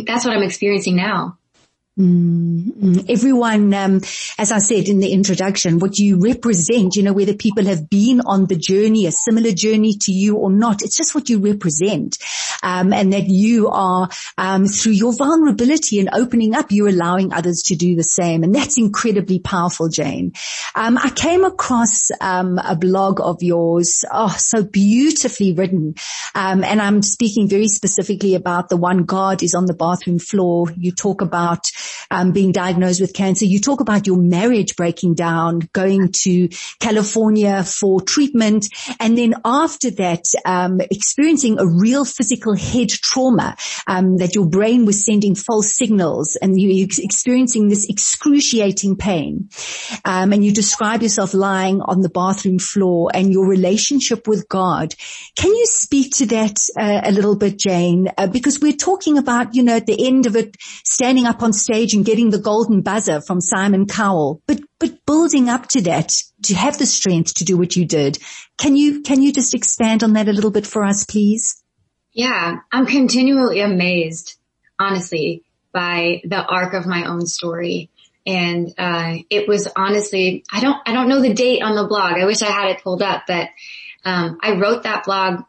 that's 0.05 0.25
what 0.25 0.35
I'm 0.35 0.43
experiencing 0.43 0.95
now. 0.95 1.37
Mm, 1.97 3.09
everyone, 3.09 3.73
um, 3.73 4.01
as 4.37 4.51
I 4.51 4.59
said 4.59 4.87
in 4.87 4.99
the 4.99 5.11
introduction, 5.11 5.79
what 5.79 5.97
you 5.97 6.19
represent, 6.19 6.95
you 6.95 7.01
know, 7.01 7.13
whether 7.13 7.33
people 7.33 7.65
have 7.65 7.89
been 7.89 8.21
on 8.21 8.45
the 8.45 8.55
journey, 8.55 9.07
a 9.07 9.11
similar 9.11 9.51
journey 9.51 9.95
to 10.01 10.11
you 10.11 10.35
or 10.35 10.51
not, 10.51 10.83
it's 10.83 10.95
just 10.95 11.15
what 11.15 11.27
you 11.27 11.39
represent. 11.39 12.19
Um, 12.61 12.93
and 12.93 13.13
that 13.13 13.27
you 13.27 13.69
are, 13.69 14.09
um, 14.37 14.67
through 14.67 14.91
your 14.91 15.13
vulnerability 15.13 15.99
and 15.99 16.09
opening 16.13 16.53
up, 16.53 16.71
you're 16.71 16.89
allowing 16.89 17.33
others 17.33 17.63
to 17.67 17.75
do 17.75 17.95
the 17.95 18.03
same. 18.03 18.43
And 18.43 18.53
that's 18.53 18.77
incredibly 18.77 19.39
powerful, 19.39 19.89
Jane. 19.89 20.33
Um, 20.75 20.99
I 20.99 21.09
came 21.09 21.45
across, 21.45 22.11
um, 22.21 22.59
a 22.59 22.75
blog 22.75 23.19
of 23.21 23.41
yours. 23.41 24.05
Oh, 24.11 24.35
so 24.37 24.63
beautifully 24.63 25.53
written. 25.53 25.95
Um, 26.35 26.63
and 26.63 26.79
I'm 26.79 27.01
speaking 27.01 27.47
very 27.47 27.67
specifically 27.67 28.35
about 28.35 28.69
the 28.69 28.77
one 28.77 29.05
God 29.05 29.41
is 29.41 29.55
on 29.55 29.65
the 29.65 29.73
bathroom 29.73 30.19
floor. 30.19 30.71
You 30.75 30.91
talk 30.91 31.21
about 31.21 31.71
um, 32.11 32.31
being 32.31 32.51
diagnosed 32.51 33.01
with 33.01 33.13
cancer. 33.13 33.45
You 33.45 33.59
talk 33.59 33.79
about 33.79 34.07
your 34.07 34.17
marriage 34.17 34.75
breaking 34.75 35.15
down, 35.15 35.59
going 35.73 36.11
to 36.23 36.49
California 36.79 37.63
for 37.63 38.01
treatment, 38.01 38.67
and 38.99 39.17
then 39.17 39.35
after 39.45 39.91
that, 39.91 40.25
um, 40.45 40.81
experiencing 40.81 41.59
a 41.59 41.67
real 41.67 42.05
physical 42.05 42.55
head 42.55 42.89
trauma 42.89 43.55
um, 43.87 44.17
that 44.17 44.35
your 44.35 44.47
brain 44.47 44.85
was 44.85 45.05
sending 45.05 45.35
false 45.35 45.73
signals, 45.73 46.37
and 46.41 46.59
you 46.59 46.83
experiencing 46.83 47.67
this 47.67 47.87
excruciating 47.89 48.95
pain. 48.95 49.49
Um, 50.05 50.33
and 50.33 50.43
you 50.43 50.51
describe 50.53 51.01
yourself 51.01 51.33
lying 51.33 51.81
on 51.81 52.01
the 52.01 52.09
bathroom 52.09 52.59
floor 52.59 53.11
and 53.13 53.31
your 53.31 53.47
relationship 53.47 54.27
with 54.27 54.47
God. 54.49 54.93
Can 55.35 55.51
you 55.51 55.65
speak 55.65 56.15
to 56.17 56.25
that 56.27 56.57
uh, 56.77 57.01
a 57.03 57.11
little 57.11 57.35
bit, 57.35 57.57
Jane? 57.57 58.09
Uh, 58.17 58.27
because 58.27 58.59
we're 58.59 58.73
talking 58.73 59.17
about, 59.17 59.55
you 59.55 59.63
know, 59.63 59.77
at 59.77 59.85
the 59.85 60.07
end 60.07 60.25
of 60.25 60.35
it, 60.35 60.55
standing 60.83 61.25
up 61.25 61.41
on 61.43 61.53
stage 61.53 61.76
stage 61.77 61.93
and 61.93 62.05
getting 62.05 62.31
the 62.31 62.39
golden 62.39 62.81
buzzer 62.81 63.21
from 63.21 63.39
Simon 63.39 63.85
Cowell, 63.85 64.41
but, 64.47 64.59
but 64.79 65.05
building 65.05 65.47
up 65.47 65.67
to 65.67 65.81
that 65.81 66.11
to 66.41 66.55
have 66.55 66.79
the 66.79 66.87
strength 66.87 67.35
to 67.35 67.45
do 67.45 67.55
what 67.55 67.75
you 67.75 67.85
did. 67.85 68.17
Can 68.57 68.75
you, 68.75 69.01
can 69.01 69.21
you 69.21 69.31
just 69.31 69.53
expand 69.53 70.03
on 70.03 70.13
that 70.13 70.27
a 70.27 70.33
little 70.33 70.49
bit 70.49 70.65
for 70.65 70.83
us, 70.83 71.03
please? 71.03 71.61
Yeah, 72.13 72.55
I'm 72.71 72.87
continually 72.87 73.59
amazed, 73.59 74.39
honestly, 74.79 75.43
by 75.71 76.21
the 76.25 76.43
arc 76.43 76.73
of 76.73 76.87
my 76.87 77.05
own 77.05 77.27
story. 77.27 77.91
And, 78.25 78.73
uh, 78.77 79.17
it 79.29 79.47
was 79.47 79.69
honestly, 79.75 80.43
I 80.51 80.59
don't, 80.59 80.77
I 80.83 80.93
don't 80.93 81.09
know 81.09 81.21
the 81.21 81.33
date 81.33 81.61
on 81.61 81.75
the 81.75 81.87
blog. 81.87 82.13
I 82.13 82.25
wish 82.25 82.41
I 82.41 82.49
had 82.49 82.71
it 82.71 82.83
pulled 82.83 83.03
up, 83.03 83.25
but, 83.27 83.49
um, 84.03 84.39
I 84.41 84.53
wrote 84.53 84.83
that 84.83 85.03
blog 85.03 85.43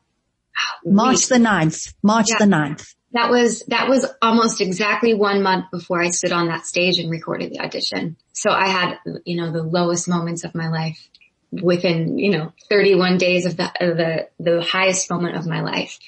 March 0.85 1.27
the 1.29 1.37
9th, 1.37 1.95
March 2.03 2.27
yeah. 2.29 2.39
the 2.39 2.45
9th. 2.45 2.95
That 3.13 3.31
was, 3.31 3.63
that 3.69 3.89
was 3.89 4.07
almost 4.21 4.61
exactly 4.61 5.15
one 5.15 5.43
month 5.43 5.71
before 5.71 6.03
I 6.03 6.11
stood 6.11 6.33
on 6.33 6.49
that 6.49 6.67
stage 6.67 6.99
and 6.99 7.11
recorded 7.11 7.51
the 7.51 7.61
audition. 7.61 8.17
So 8.33 8.51
I 8.51 8.69
had, 8.69 8.99
you 9.25 9.37
know, 9.37 9.51
the 9.51 9.63
lowest 9.63 10.09
moments 10.09 10.45
of 10.45 10.55
my 10.55 10.69
life 10.69 11.09
within, 11.51 12.19
you 12.19 12.31
know, 12.31 12.53
31 12.69 13.17
days 13.17 13.47
of 13.47 13.57
the, 13.57 13.73
of 13.81 13.97
the, 13.97 14.29
the 14.39 14.63
highest 14.63 15.11
moment 15.11 15.37
of 15.37 15.47
my 15.47 15.63
life. 15.63 15.99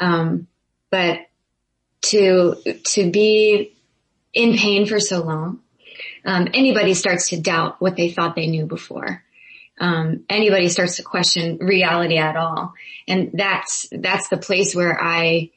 Um, 0.00 0.46
but 0.90 1.20
to, 2.02 2.54
to 2.86 3.10
be 3.10 3.76
in 4.32 4.56
pain 4.56 4.86
for 4.86 5.00
so 5.00 5.22
long, 5.22 5.60
um, 6.24 6.48
anybody 6.54 6.94
starts 6.94 7.28
to 7.30 7.40
doubt 7.40 7.80
what 7.80 7.96
they 7.96 8.10
thought 8.10 8.34
they 8.34 8.46
knew 8.46 8.66
before. 8.66 9.22
Um, 9.80 10.24
anybody 10.28 10.68
starts 10.68 10.96
to 10.96 11.02
question 11.02 11.58
reality 11.58 12.18
at 12.18 12.36
all. 12.36 12.74
And 13.06 13.30
that's, 13.34 13.88
that's 13.92 14.28
the 14.28 14.36
place 14.36 14.74
where 14.74 14.98
I, 15.00 15.50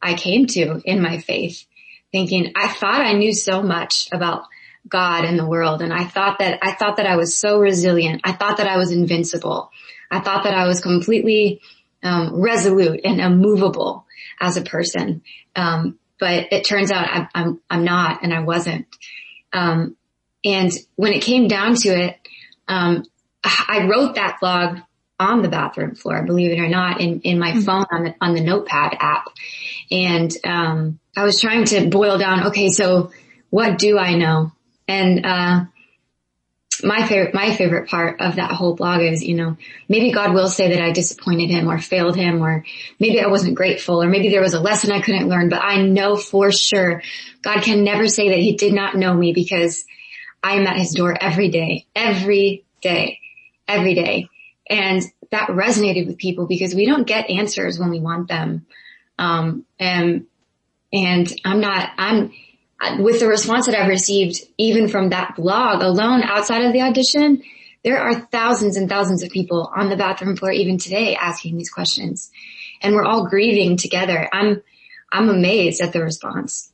I 0.00 0.14
came 0.14 0.46
to 0.46 0.80
in 0.84 1.02
my 1.02 1.18
faith 1.18 1.66
thinking 2.12 2.52
I 2.56 2.68
thought 2.68 3.00
I 3.00 3.12
knew 3.12 3.32
so 3.32 3.62
much 3.62 4.08
about 4.12 4.44
God 4.88 5.24
and 5.24 5.38
the 5.38 5.46
world. 5.46 5.82
And 5.82 5.92
I 5.92 6.04
thought 6.04 6.38
that, 6.38 6.60
I 6.62 6.72
thought 6.72 6.96
that 6.96 7.06
I 7.06 7.16
was 7.16 7.36
so 7.36 7.58
resilient. 7.58 8.22
I 8.24 8.32
thought 8.32 8.58
that 8.58 8.66
I 8.66 8.76
was 8.76 8.92
invincible. 8.92 9.70
I 10.10 10.20
thought 10.20 10.44
that 10.44 10.54
I 10.54 10.66
was 10.66 10.80
completely, 10.80 11.60
um, 12.02 12.40
resolute 12.40 13.00
and 13.04 13.20
immovable 13.20 14.06
as 14.40 14.56
a 14.56 14.62
person. 14.62 15.22
Um, 15.54 15.98
but 16.18 16.52
it 16.52 16.64
turns 16.64 16.90
out 16.90 17.08
I'm, 17.10 17.28
I'm, 17.34 17.60
I'm 17.68 17.84
not 17.84 18.22
and 18.22 18.32
I 18.32 18.40
wasn't. 18.40 18.86
Um, 19.52 19.96
and 20.44 20.72
when 20.96 21.12
it 21.12 21.22
came 21.22 21.48
down 21.48 21.74
to 21.76 21.88
it, 21.88 22.16
um, 22.68 23.04
I 23.44 23.86
wrote 23.88 24.14
that 24.14 24.38
blog 24.40 24.78
on 25.20 25.42
the 25.42 25.48
bathroom 25.48 25.94
floor, 25.94 26.22
believe 26.22 26.52
it 26.52 26.60
or 26.60 26.68
not, 26.68 27.00
in, 27.00 27.20
in 27.22 27.38
my 27.38 27.52
mm-hmm. 27.52 27.60
phone 27.60 27.86
on 27.90 28.04
the, 28.04 28.14
on 28.20 28.34
the 28.34 28.40
notepad 28.40 28.96
app. 29.00 29.28
And, 29.90 30.32
um, 30.44 31.00
I 31.16 31.24
was 31.24 31.40
trying 31.40 31.64
to 31.66 31.88
boil 31.88 32.18
down, 32.18 32.48
okay, 32.48 32.70
so 32.70 33.10
what 33.50 33.78
do 33.78 33.98
I 33.98 34.14
know? 34.14 34.52
And, 34.86 35.26
uh, 35.26 35.64
my 36.82 37.06
favorite, 37.06 37.34
my 37.34 37.54
favorite 37.54 37.88
part 37.88 38.20
of 38.20 38.36
that 38.36 38.52
whole 38.52 38.74
blog 38.74 39.00
is, 39.02 39.22
you 39.22 39.34
know, 39.34 39.56
maybe 39.88 40.12
God 40.12 40.32
will 40.32 40.48
say 40.48 40.70
that 40.70 40.80
I 40.80 40.92
disappointed 40.92 41.50
him 41.50 41.68
or 41.68 41.78
failed 41.78 42.16
him 42.16 42.42
or 42.42 42.64
maybe 43.00 43.20
I 43.20 43.26
wasn't 43.26 43.56
grateful 43.56 44.02
or 44.02 44.08
maybe 44.08 44.28
there 44.28 44.40
was 44.40 44.54
a 44.54 44.60
lesson 44.60 44.92
I 44.92 45.00
couldn't 45.00 45.28
learn, 45.28 45.48
but 45.48 45.60
I 45.62 45.82
know 45.82 46.16
for 46.16 46.52
sure 46.52 47.02
God 47.42 47.62
can 47.62 47.84
never 47.84 48.06
say 48.06 48.30
that 48.30 48.38
he 48.38 48.54
did 48.54 48.72
not 48.72 48.96
know 48.96 49.12
me 49.12 49.32
because 49.32 49.84
I 50.42 50.54
am 50.54 50.66
at 50.66 50.78
his 50.78 50.92
door 50.92 51.16
every 51.20 51.48
day, 51.48 51.86
every 51.96 52.64
day, 52.80 53.18
every 53.66 53.94
day. 53.94 54.28
And 54.70 55.02
that 55.30 55.48
resonated 55.48 56.06
with 56.06 56.18
people 56.18 56.46
because 56.46 56.74
we 56.74 56.86
don't 56.86 57.06
get 57.06 57.30
answers 57.30 57.78
when 57.78 57.90
we 57.90 58.00
want 58.00 58.28
them. 58.28 58.66
Um, 59.18 59.64
and, 59.78 60.26
and 60.92 61.32
I'm 61.44 61.60
not, 61.60 61.90
I'm, 61.98 62.32
with 62.98 63.20
the 63.20 63.26
response 63.26 63.66
that 63.66 63.74
I've 63.74 63.88
received, 63.88 64.40
even 64.56 64.88
from 64.88 65.10
that 65.10 65.36
blog 65.36 65.82
alone 65.82 66.22
outside 66.22 66.64
of 66.64 66.72
the 66.72 66.82
audition, 66.82 67.42
there 67.84 67.98
are 67.98 68.14
thousands 68.14 68.76
and 68.76 68.88
thousands 68.88 69.22
of 69.22 69.30
people 69.30 69.72
on 69.74 69.88
the 69.88 69.96
bathroom 69.96 70.36
floor 70.36 70.52
even 70.52 70.78
today 70.78 71.16
asking 71.16 71.56
these 71.56 71.70
questions 71.70 72.30
and 72.80 72.94
we're 72.94 73.04
all 73.04 73.28
grieving 73.28 73.76
together. 73.76 74.28
I'm, 74.32 74.62
I'm 75.12 75.28
amazed 75.28 75.80
at 75.80 75.92
the 75.92 76.02
response. 76.02 76.72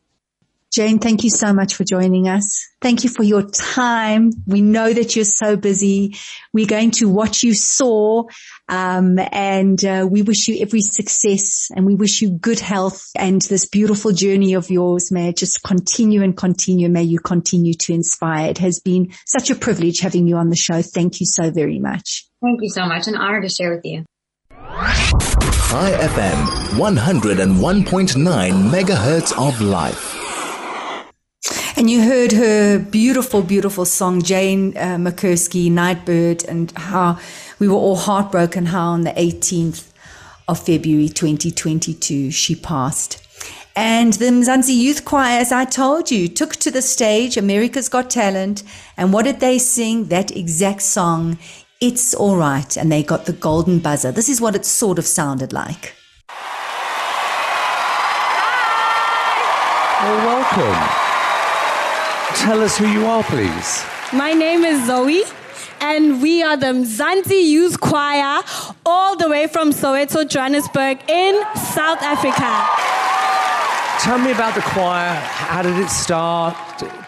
Jane, 0.74 0.98
thank 0.98 1.22
you 1.22 1.30
so 1.30 1.52
much 1.52 1.76
for 1.76 1.84
joining 1.84 2.26
us. 2.26 2.66
Thank 2.80 3.04
you 3.04 3.10
for 3.10 3.22
your 3.22 3.42
time. 3.42 4.32
We 4.44 4.60
know 4.60 4.92
that 4.92 5.14
you're 5.14 5.24
so 5.24 5.56
busy. 5.56 6.16
We're 6.52 6.66
going 6.66 6.90
to 6.92 7.08
watch 7.08 7.44
you 7.44 7.54
soar, 7.54 8.26
um, 8.68 9.20
and 9.30 9.82
uh, 9.84 10.08
we 10.10 10.22
wish 10.22 10.48
you 10.48 10.60
every 10.60 10.80
success, 10.80 11.68
and 11.76 11.86
we 11.86 11.94
wish 11.94 12.22
you 12.22 12.30
good 12.30 12.58
health 12.58 13.04
and 13.16 13.40
this 13.42 13.68
beautiful 13.68 14.10
journey 14.10 14.54
of 14.54 14.68
yours. 14.68 15.12
May 15.12 15.28
it 15.28 15.36
just 15.36 15.62
continue 15.62 16.24
and 16.24 16.36
continue. 16.36 16.88
May 16.88 17.04
you 17.04 17.20
continue 17.20 17.74
to 17.74 17.92
inspire. 17.92 18.50
It 18.50 18.58
has 18.58 18.80
been 18.80 19.12
such 19.26 19.50
a 19.50 19.54
privilege 19.54 20.00
having 20.00 20.26
you 20.26 20.38
on 20.38 20.50
the 20.50 20.56
show. 20.56 20.82
Thank 20.82 21.20
you 21.20 21.26
so 21.26 21.52
very 21.52 21.78
much. 21.78 22.26
Thank 22.42 22.62
you 22.62 22.70
so 22.70 22.84
much. 22.86 23.06
An 23.06 23.14
honor 23.14 23.42
to 23.42 23.48
share 23.48 23.76
with 23.76 23.84
you. 23.84 24.04
Chai 24.50 25.92
FM, 25.92 26.44
101.9 26.78 28.70
megahertz 28.70 29.32
of 29.38 29.60
life. 29.60 30.23
And 31.84 31.90
you 31.90 32.02
heard 32.02 32.32
her 32.32 32.78
beautiful, 32.78 33.42
beautiful 33.42 33.84
song, 33.84 34.22
Jane 34.22 34.74
uh, 34.74 34.96
McCurskey, 34.96 35.70
Nightbirde, 35.70 36.42
and 36.48 36.70
how 36.70 37.18
we 37.58 37.68
were 37.68 37.74
all 37.74 37.96
heartbroken 37.96 38.64
how 38.64 38.86
on 38.86 39.02
the 39.02 39.10
18th 39.10 39.92
of 40.48 40.58
February 40.58 41.10
2022 41.10 42.30
she 42.30 42.54
passed. 42.54 43.22
And 43.76 44.14
the 44.14 44.30
Mzansi 44.30 44.74
Youth 44.74 45.04
Choir, 45.04 45.38
as 45.38 45.52
I 45.52 45.66
told 45.66 46.10
you, 46.10 46.26
took 46.26 46.56
to 46.56 46.70
the 46.70 46.80
stage 46.80 47.36
America's 47.36 47.90
Got 47.90 48.08
Talent. 48.08 48.62
And 48.96 49.12
what 49.12 49.26
did 49.26 49.40
they 49.40 49.58
sing? 49.58 50.06
That 50.06 50.34
exact 50.34 50.80
song, 50.80 51.36
It's 51.82 52.14
All 52.14 52.36
Right. 52.38 52.78
And 52.78 52.90
they 52.90 53.02
got 53.02 53.26
the 53.26 53.34
golden 53.34 53.78
buzzer. 53.78 54.10
This 54.10 54.30
is 54.30 54.40
what 54.40 54.56
it 54.56 54.64
sort 54.64 54.98
of 54.98 55.04
sounded 55.04 55.52
like. 55.52 55.92
Well, 60.00 60.26
welcome. 60.26 61.03
Tell 62.34 62.60
us 62.62 62.76
who 62.76 62.86
you 62.86 63.06
are, 63.06 63.22
please. 63.22 63.84
My 64.12 64.32
name 64.32 64.64
is 64.64 64.86
Zoe, 64.86 65.22
and 65.80 66.20
we 66.20 66.42
are 66.42 66.56
the 66.56 66.66
Mzansi 66.66 67.42
Youth 67.48 67.80
Choir, 67.80 68.42
all 68.84 69.16
the 69.16 69.28
way 69.28 69.46
from 69.46 69.70
Soweto, 69.70 70.28
Johannesburg, 70.28 70.98
in 71.08 71.42
South 71.54 72.02
Africa. 72.02 72.66
Tell 74.00 74.18
me 74.18 74.32
about 74.32 74.54
the 74.54 74.60
choir. 74.60 75.14
How 75.14 75.62
did 75.62 75.78
it 75.78 75.88
start? 75.88 76.54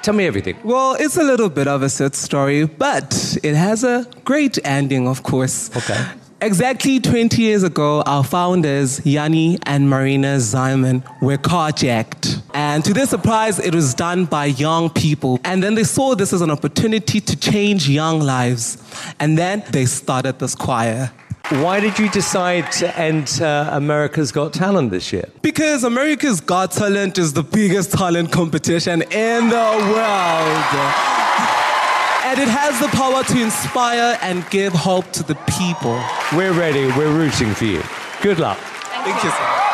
Tell 0.02 0.14
me 0.14 0.26
everything. 0.26 0.56
Well, 0.64 0.96
it's 0.98 1.16
a 1.16 1.22
little 1.22 1.50
bit 1.50 1.68
of 1.68 1.82
a 1.82 1.90
sad 1.90 2.14
story, 2.14 2.64
but 2.64 3.36
it 3.42 3.54
has 3.54 3.84
a 3.84 4.06
great 4.24 4.58
ending, 4.64 5.06
of 5.06 5.22
course. 5.22 5.70
Okay. 5.76 6.02
Exactly 6.42 7.00
20 7.00 7.40
years 7.40 7.62
ago, 7.62 8.02
our 8.04 8.22
founders, 8.22 9.04
Yanni 9.06 9.58
and 9.62 9.88
Marina 9.88 10.36
Zyman, 10.36 11.02
were 11.22 11.38
carjacked. 11.38 12.42
And 12.52 12.84
to 12.84 12.92
their 12.92 13.06
surprise, 13.06 13.58
it 13.58 13.74
was 13.74 13.94
done 13.94 14.26
by 14.26 14.46
young 14.46 14.90
people. 14.90 15.40
And 15.44 15.62
then 15.62 15.74
they 15.74 15.84
saw 15.84 16.14
this 16.14 16.34
as 16.34 16.42
an 16.42 16.50
opportunity 16.50 17.22
to 17.22 17.36
change 17.36 17.88
young 17.88 18.20
lives. 18.20 18.76
And 19.18 19.38
then 19.38 19.64
they 19.70 19.86
started 19.86 20.38
this 20.38 20.54
choir. 20.54 21.10
Why 21.48 21.80
did 21.80 21.98
you 21.98 22.10
decide 22.10 22.70
to 22.72 22.98
enter 22.98 23.68
America's 23.72 24.30
Got 24.30 24.52
Talent 24.52 24.90
this 24.90 25.14
year? 25.14 25.30
Because 25.40 25.84
America's 25.84 26.42
Got 26.42 26.72
Talent 26.72 27.16
is 27.16 27.32
the 27.32 27.44
biggest 27.44 27.92
talent 27.92 28.30
competition 28.30 29.00
in 29.10 29.48
the 29.48 29.90
world 29.90 31.25
and 32.26 32.40
it 32.40 32.48
has 32.48 32.80
the 32.80 32.88
power 32.88 33.22
to 33.22 33.40
inspire 33.40 34.18
and 34.20 34.44
give 34.50 34.72
hope 34.72 35.12
to 35.12 35.22
the 35.22 35.36
people. 35.56 35.96
We're 36.32 36.52
ready. 36.52 36.86
We're 36.98 37.16
rooting 37.16 37.54
for 37.54 37.66
you. 37.66 37.82
Good 38.20 38.40
luck. 38.40 38.58
Thank 38.58 39.22
you, 39.22 39.30
sir. 39.30 39.66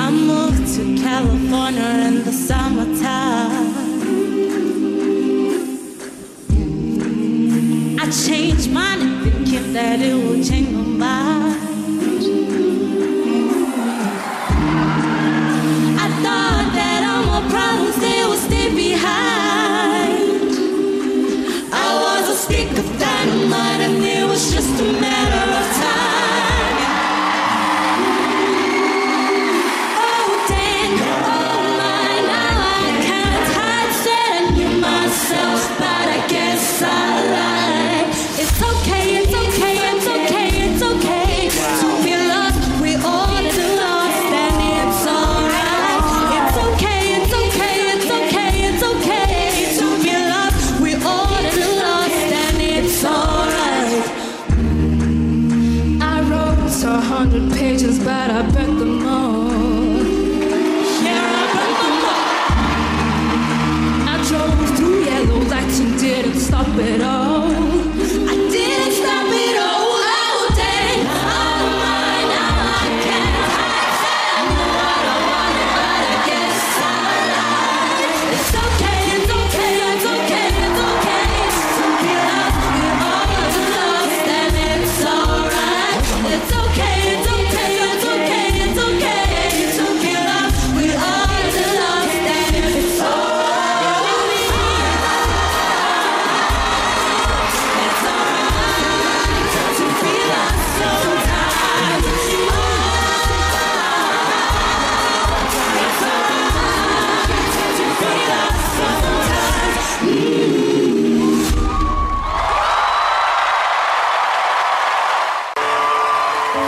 I 0.00 0.10
moved 0.10 0.74
to 0.76 1.02
California 1.02 1.90
in 2.08 2.24
the 2.24 2.32
summertime. 2.32 3.72
I 8.00 8.10
changed 8.10 8.70
my 8.72 8.96
name 8.96 9.22
thinking 9.22 9.74
that 9.74 10.00
it 10.00 10.14
would 10.14 10.42
change 10.48 10.71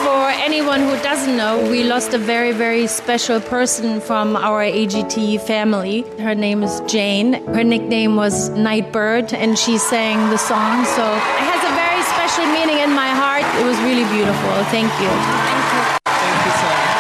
For 0.02 0.28
anyone 0.30 0.80
who 0.80 0.96
doesn't 1.02 1.37
know, 1.37 1.70
we 1.70 1.85
lost 1.85 2.14
a 2.14 2.18
very, 2.18 2.52
very 2.52 2.87
special 2.87 3.40
person 3.40 4.00
from 4.00 4.37
our 4.37 4.62
AGT 4.64 5.40
family. 5.42 6.02
Her 6.18 6.35
name 6.35 6.62
is 6.62 6.80
Jane. 6.87 7.35
Her 7.54 7.62
nickname 7.62 8.16
was 8.16 8.50
Nightbirde, 8.50 9.33
and 9.33 9.59
she 9.59 9.78
sang 9.78 10.30
the 10.30 10.38
song. 10.38 10.85
So 10.85 11.04
it 11.04 11.46
has 11.52 11.62
a 11.64 11.74
very 11.76 12.02
special 12.14 12.46
meaning 12.46 12.78
in 12.83 12.92
my 12.92 13.09
heart. 13.09 13.44
It 13.61 13.64
was 13.64 13.78
really 13.80 14.04
beautiful. 14.12 14.52
Thank 14.74 14.90
you. 15.00 15.09
Thank 15.09 15.66
you. 15.74 15.83
Thank 16.09 16.40
you 16.46 16.52
so 16.62 16.66
much. 16.66 16.94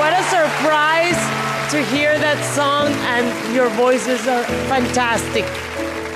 What 0.00 0.12
a 0.12 0.24
surprise 0.24 1.20
to 1.72 1.82
hear 1.94 2.18
that 2.18 2.40
song, 2.54 2.88
and 3.14 3.54
your 3.54 3.68
voices 3.70 4.26
are 4.26 4.44
fantastic. 4.68 5.44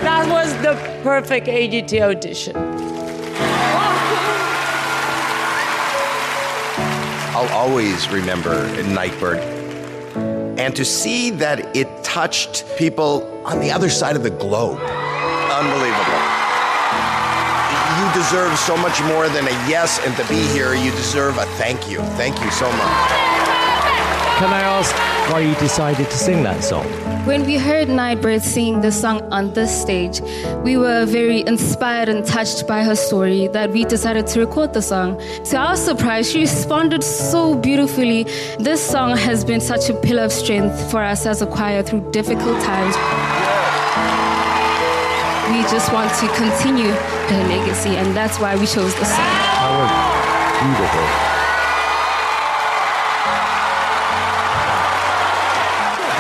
That 0.00 0.28
was 0.28 0.52
the 0.62 0.74
perfect 1.02 1.46
AGT 1.46 2.00
audition. 2.02 2.95
I'll 7.36 7.52
always 7.52 8.08
remember 8.08 8.66
Nightbirde. 8.94 9.42
And 10.58 10.74
to 10.74 10.86
see 10.86 11.28
that 11.32 11.76
it 11.76 11.86
touched 12.02 12.64
people 12.78 13.42
on 13.44 13.60
the 13.60 13.70
other 13.70 13.90
side 13.90 14.16
of 14.16 14.22
the 14.22 14.30
globe, 14.30 14.78
unbelievable. 14.80 16.16
you 17.98 18.14
deserve 18.14 18.58
so 18.58 18.74
much 18.78 19.02
more 19.02 19.28
than 19.28 19.46
a 19.46 19.68
yes, 19.68 20.00
and 20.06 20.16
to 20.16 20.26
be 20.30 20.46
here, 20.46 20.74
you 20.74 20.90
deserve 20.92 21.36
a 21.36 21.44
thank 21.58 21.90
you. 21.90 21.98
Thank 22.16 22.42
you 22.42 22.50
so 22.50 22.72
much. 22.72 23.35
Can 24.36 24.52
I 24.52 24.60
ask 24.60 24.94
why 25.32 25.40
you 25.40 25.54
decided 25.54 26.10
to 26.10 26.18
sing 26.18 26.42
that 26.42 26.62
song? 26.62 26.84
When 27.24 27.46
we 27.46 27.56
heard 27.56 27.88
Nightbirde 27.88 28.42
sing 28.42 28.82
the 28.82 28.92
song 28.92 29.22
on 29.32 29.54
this 29.54 29.72
stage, 29.80 30.20
we 30.62 30.76
were 30.76 31.06
very 31.06 31.40
inspired 31.46 32.10
and 32.10 32.22
touched 32.22 32.68
by 32.68 32.82
her 32.82 32.94
story 32.94 33.48
that 33.48 33.70
we 33.70 33.86
decided 33.86 34.26
to 34.26 34.40
record 34.40 34.74
the 34.74 34.82
song. 34.82 35.18
To 35.46 35.56
our 35.56 35.74
surprise, 35.74 36.30
she 36.30 36.40
responded 36.40 37.02
so 37.02 37.54
beautifully. 37.54 38.24
This 38.58 38.86
song 38.86 39.16
has 39.16 39.42
been 39.42 39.62
such 39.62 39.88
a 39.88 39.94
pillar 39.94 40.24
of 40.24 40.32
strength 40.32 40.90
for 40.90 41.02
us 41.02 41.24
as 41.24 41.40
a 41.40 41.46
choir 41.46 41.82
through 41.82 42.10
difficult 42.10 42.60
times. 42.62 42.94
We 45.48 45.62
just 45.62 45.94
want 45.94 46.12
to 46.12 46.26
continue 46.36 46.92
her 46.92 47.42
legacy, 47.48 47.96
and 47.96 48.14
that's 48.14 48.38
why 48.38 48.54
we 48.54 48.66
chose 48.66 48.94
the 48.96 49.06
song. 49.06 49.32
Beautiful. 50.60 51.35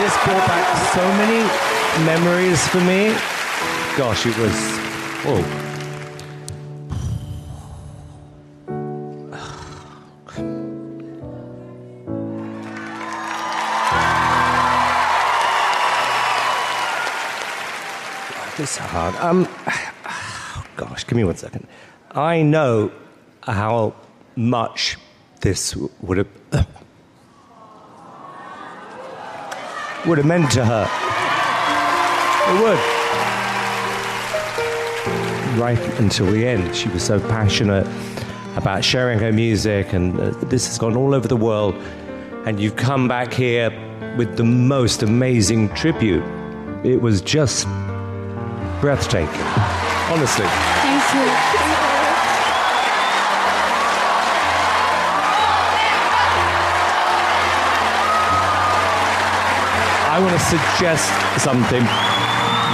This 0.06 0.24
brought 0.24 0.46
back 0.46 0.66
so 0.94 1.02
many 1.18 1.42
memories 2.06 2.64
for 2.68 2.78
me. 2.78 3.08
Gosh, 3.98 4.24
it 4.24 4.38
was. 4.38 4.54
Oh. 5.26 5.42
This 18.56 18.70
is 18.70 18.76
hard. 18.76 19.16
Um, 19.16 19.48
gosh, 20.76 21.04
give 21.04 21.16
me 21.16 21.24
one 21.24 21.34
second. 21.34 21.66
I 22.12 22.42
know 22.42 22.92
how 23.42 23.96
much 24.36 24.98
this 25.40 25.74
would 25.74 26.18
have 26.18 26.28
would 30.06 30.18
have 30.18 30.26
meant 30.26 30.50
to 30.52 30.64
her. 30.64 30.88
It 32.48 32.62
would. 32.62 32.78
Right 35.60 36.00
until 36.00 36.26
the 36.26 36.46
end, 36.46 36.76
she 36.76 36.88
was 36.88 37.02
so 37.02 37.18
passionate 37.18 37.86
about 38.56 38.84
sharing 38.84 39.18
her 39.18 39.32
music, 39.32 39.92
and 39.92 40.18
uh, 40.18 40.30
this 40.44 40.66
has 40.68 40.78
gone 40.78 40.96
all 40.96 41.14
over 41.14 41.26
the 41.26 41.36
world. 41.36 41.74
And 42.46 42.60
you've 42.60 42.76
come 42.76 43.08
back 43.08 43.32
here 43.32 43.70
with 44.16 44.36
the 44.36 44.44
most 44.44 45.02
amazing 45.02 45.74
tribute. 45.74 46.24
It 46.84 47.02
was 47.02 47.20
just 47.20 47.66
breathtaking, 48.80 49.40
honestly. 50.10 50.46
Thank 50.46 51.60
you. 51.60 51.65
I 60.16 60.18
want 60.18 60.32
to 60.32 60.38
suggest 60.46 61.12
something. 61.44 61.82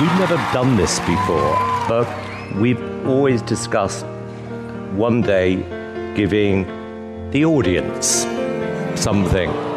We've 0.00 0.18
never 0.20 0.37
done 0.52 0.76
this 0.76 1.00
before, 1.00 1.57
but 1.88 2.07
we've 2.55 2.81
always 3.05 3.42
discussed 3.42 4.07
one 4.94 5.22
day 5.22 5.57
giving 6.14 6.66
the 7.33 7.44
audience 7.44 8.28
something. 8.94 9.71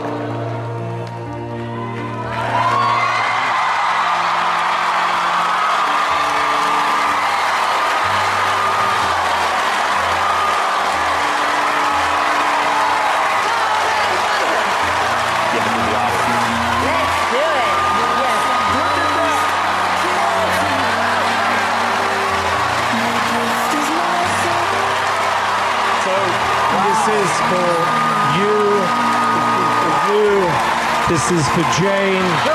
For 31.56 31.62
Jane. 31.80 32.55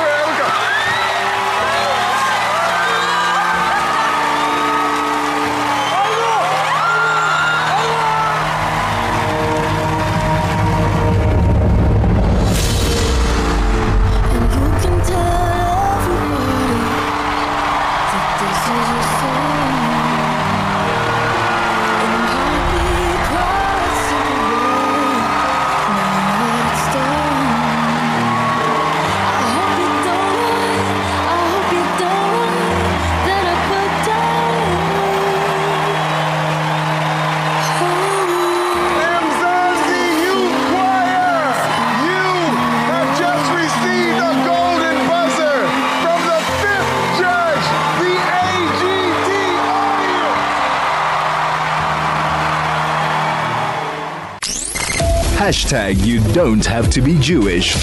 Hashtag 55.70 56.04
you 56.04 56.18
don't 56.32 56.66
have 56.66 56.90
to 56.90 57.00
be 57.00 57.16
Jewish. 57.20 57.76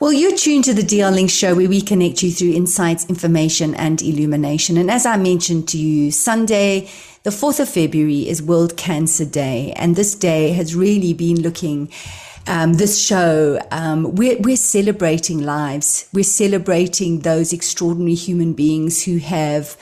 Well, 0.00 0.14
you're 0.14 0.34
tuned 0.34 0.64
to 0.64 0.72
the 0.72 0.80
DL 0.80 1.12
Link 1.12 1.28
show 1.28 1.54
where 1.54 1.68
we 1.68 1.82
connect 1.82 2.22
you 2.22 2.30
through 2.30 2.52
insights, 2.52 3.04
information, 3.10 3.74
and 3.74 4.00
illumination. 4.00 4.78
And 4.78 4.90
as 4.90 5.04
I 5.04 5.18
mentioned 5.18 5.68
to 5.68 5.78
you, 5.78 6.10
Sunday, 6.10 6.88
the 7.22 7.28
4th 7.28 7.60
of 7.60 7.68
February 7.68 8.26
is 8.26 8.42
World 8.42 8.78
Cancer 8.78 9.26
Day. 9.26 9.74
And 9.76 9.94
this 9.94 10.14
day 10.14 10.52
has 10.52 10.74
really 10.74 11.12
been 11.12 11.42
looking, 11.42 11.90
um, 12.46 12.74
this 12.74 12.98
show, 12.98 13.60
um, 13.70 14.14
we're, 14.14 14.38
we're 14.40 14.56
celebrating 14.56 15.42
lives. 15.42 16.08
We're 16.14 16.24
celebrating 16.24 17.20
those 17.20 17.52
extraordinary 17.52 18.14
human 18.14 18.54
beings 18.54 19.04
who 19.04 19.18
have 19.18 19.76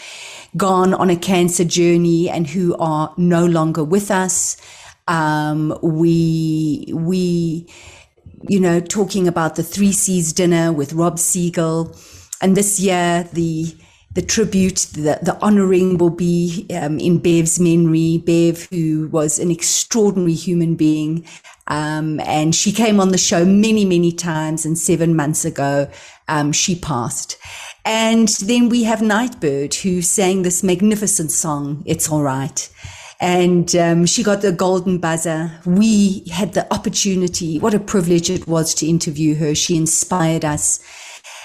gone 0.57 0.95
on 0.95 1.11
a 1.11 1.17
cancer 1.17 1.65
journey 1.65 2.29
and 2.29 2.49
who 2.49 2.75
are 2.79 3.15
no 3.17 3.47
longer 3.47 3.85
with 3.85 4.11
us. 4.11 4.57
Um, 5.09 5.79
we, 5.83 6.93
we, 6.95 7.67
you 8.49 8.61
know, 8.61 8.81
talking 8.81 9.29
about 9.29 9.57
the 9.57 9.63
Three 9.63 9.93
C's 9.93 10.33
dinner 10.33 10.73
with 10.73 10.93
Rob 10.93 11.19
Siegel. 11.19 11.97
And 12.41 12.57
this 12.57 12.81
year, 12.81 13.29
the 13.33 13.75
the 14.15 14.23
tribute, 14.23 14.89
the, 14.93 15.19
the 15.23 15.39
honoring 15.41 15.97
will 15.97 16.11
be 16.11 16.67
um, 16.75 16.99
in 16.99 17.19
Bev's 17.19 17.59
memory. 17.59 18.19
Bev, 18.19 18.69
who 18.71 19.09
was 19.09 19.39
an 19.39 19.51
extraordinary 19.51 20.35
human 20.35 20.75
being. 20.75 21.27
Um, 21.69 22.21
and 22.21 22.55
she 22.55 22.73
came 22.73 23.01
on 23.01 23.09
the 23.09 23.17
show 23.17 23.47
many, 23.47 23.87
many 23.87 24.13
times. 24.13 24.67
And 24.67 24.77
seven 24.77 25.17
months 25.17 25.47
ago, 25.47 25.89
um, 26.29 26.53
she 26.53 26.75
passed. 26.75 27.39
And 27.87 28.29
then 28.29 28.69
we 28.69 28.83
have 28.85 29.01
Nightbirde, 29.01 29.75
who 29.77 30.03
sang 30.03 30.43
this 30.43 30.63
magnificent 30.63 31.31
song, 31.31 31.83
It's 31.87 32.11
All 32.11 32.23
Right 32.23 32.69
and 33.23 33.77
um, 33.77 34.05
she 34.05 34.25
got 34.25 34.43
the 34.43 34.51
golden 34.51 34.99
buzzer. 34.99 35.53
We 35.65 36.25
had 36.33 36.55
the 36.55 36.67
opportunity. 36.75 37.61
What 37.61 37.73
a 37.73 37.79
privilege 37.79 38.29
it 38.29 38.49
was 38.49 38.75
to 38.75 38.87
interview 38.89 39.37
her. 39.37 39.55
She 39.55 39.77
inspired 39.77 40.45
us. 40.45 40.85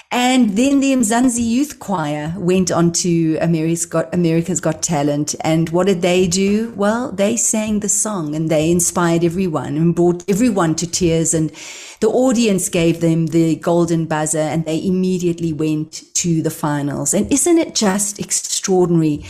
And 0.10 0.58
then 0.58 0.80
the 0.80 0.94
Mzansi 0.94 1.48
Youth 1.48 1.78
Choir 1.78 2.34
went 2.36 2.72
on 2.72 2.94
to 2.94 3.38
America's 3.42 3.86
Got, 3.86 4.12
America's 4.12 4.60
Got 4.60 4.82
Talent. 4.82 5.36
And 5.42 5.70
what 5.70 5.86
did 5.86 6.02
they 6.02 6.26
do? 6.26 6.74
Well, 6.76 7.12
they 7.12 7.38
sang 7.38 7.82
the 7.82 7.90
song 7.90 8.34
and 8.34 8.50
they 8.50 8.72
inspired 8.72 9.24
everyone 9.24 9.78
and 9.78 9.94
brought 9.94 10.28
everyone 10.28 10.74
to 10.76 10.90
tears. 10.90 11.36
And 11.36 11.52
the 12.00 12.08
audience 12.08 12.70
gave 12.70 13.02
them 13.02 13.28
the 13.28 13.58
golden 13.58 14.08
buzzer 14.08 14.40
and 14.40 14.66
they 14.66 14.84
immediately 14.84 15.54
went 15.54 16.04
to 16.16 16.42
the 16.42 16.50
finals. 16.50 17.14
And 17.14 17.32
isn't 17.32 17.58
it 17.60 17.76
just 17.76 18.18
extraordinary? 18.18 19.26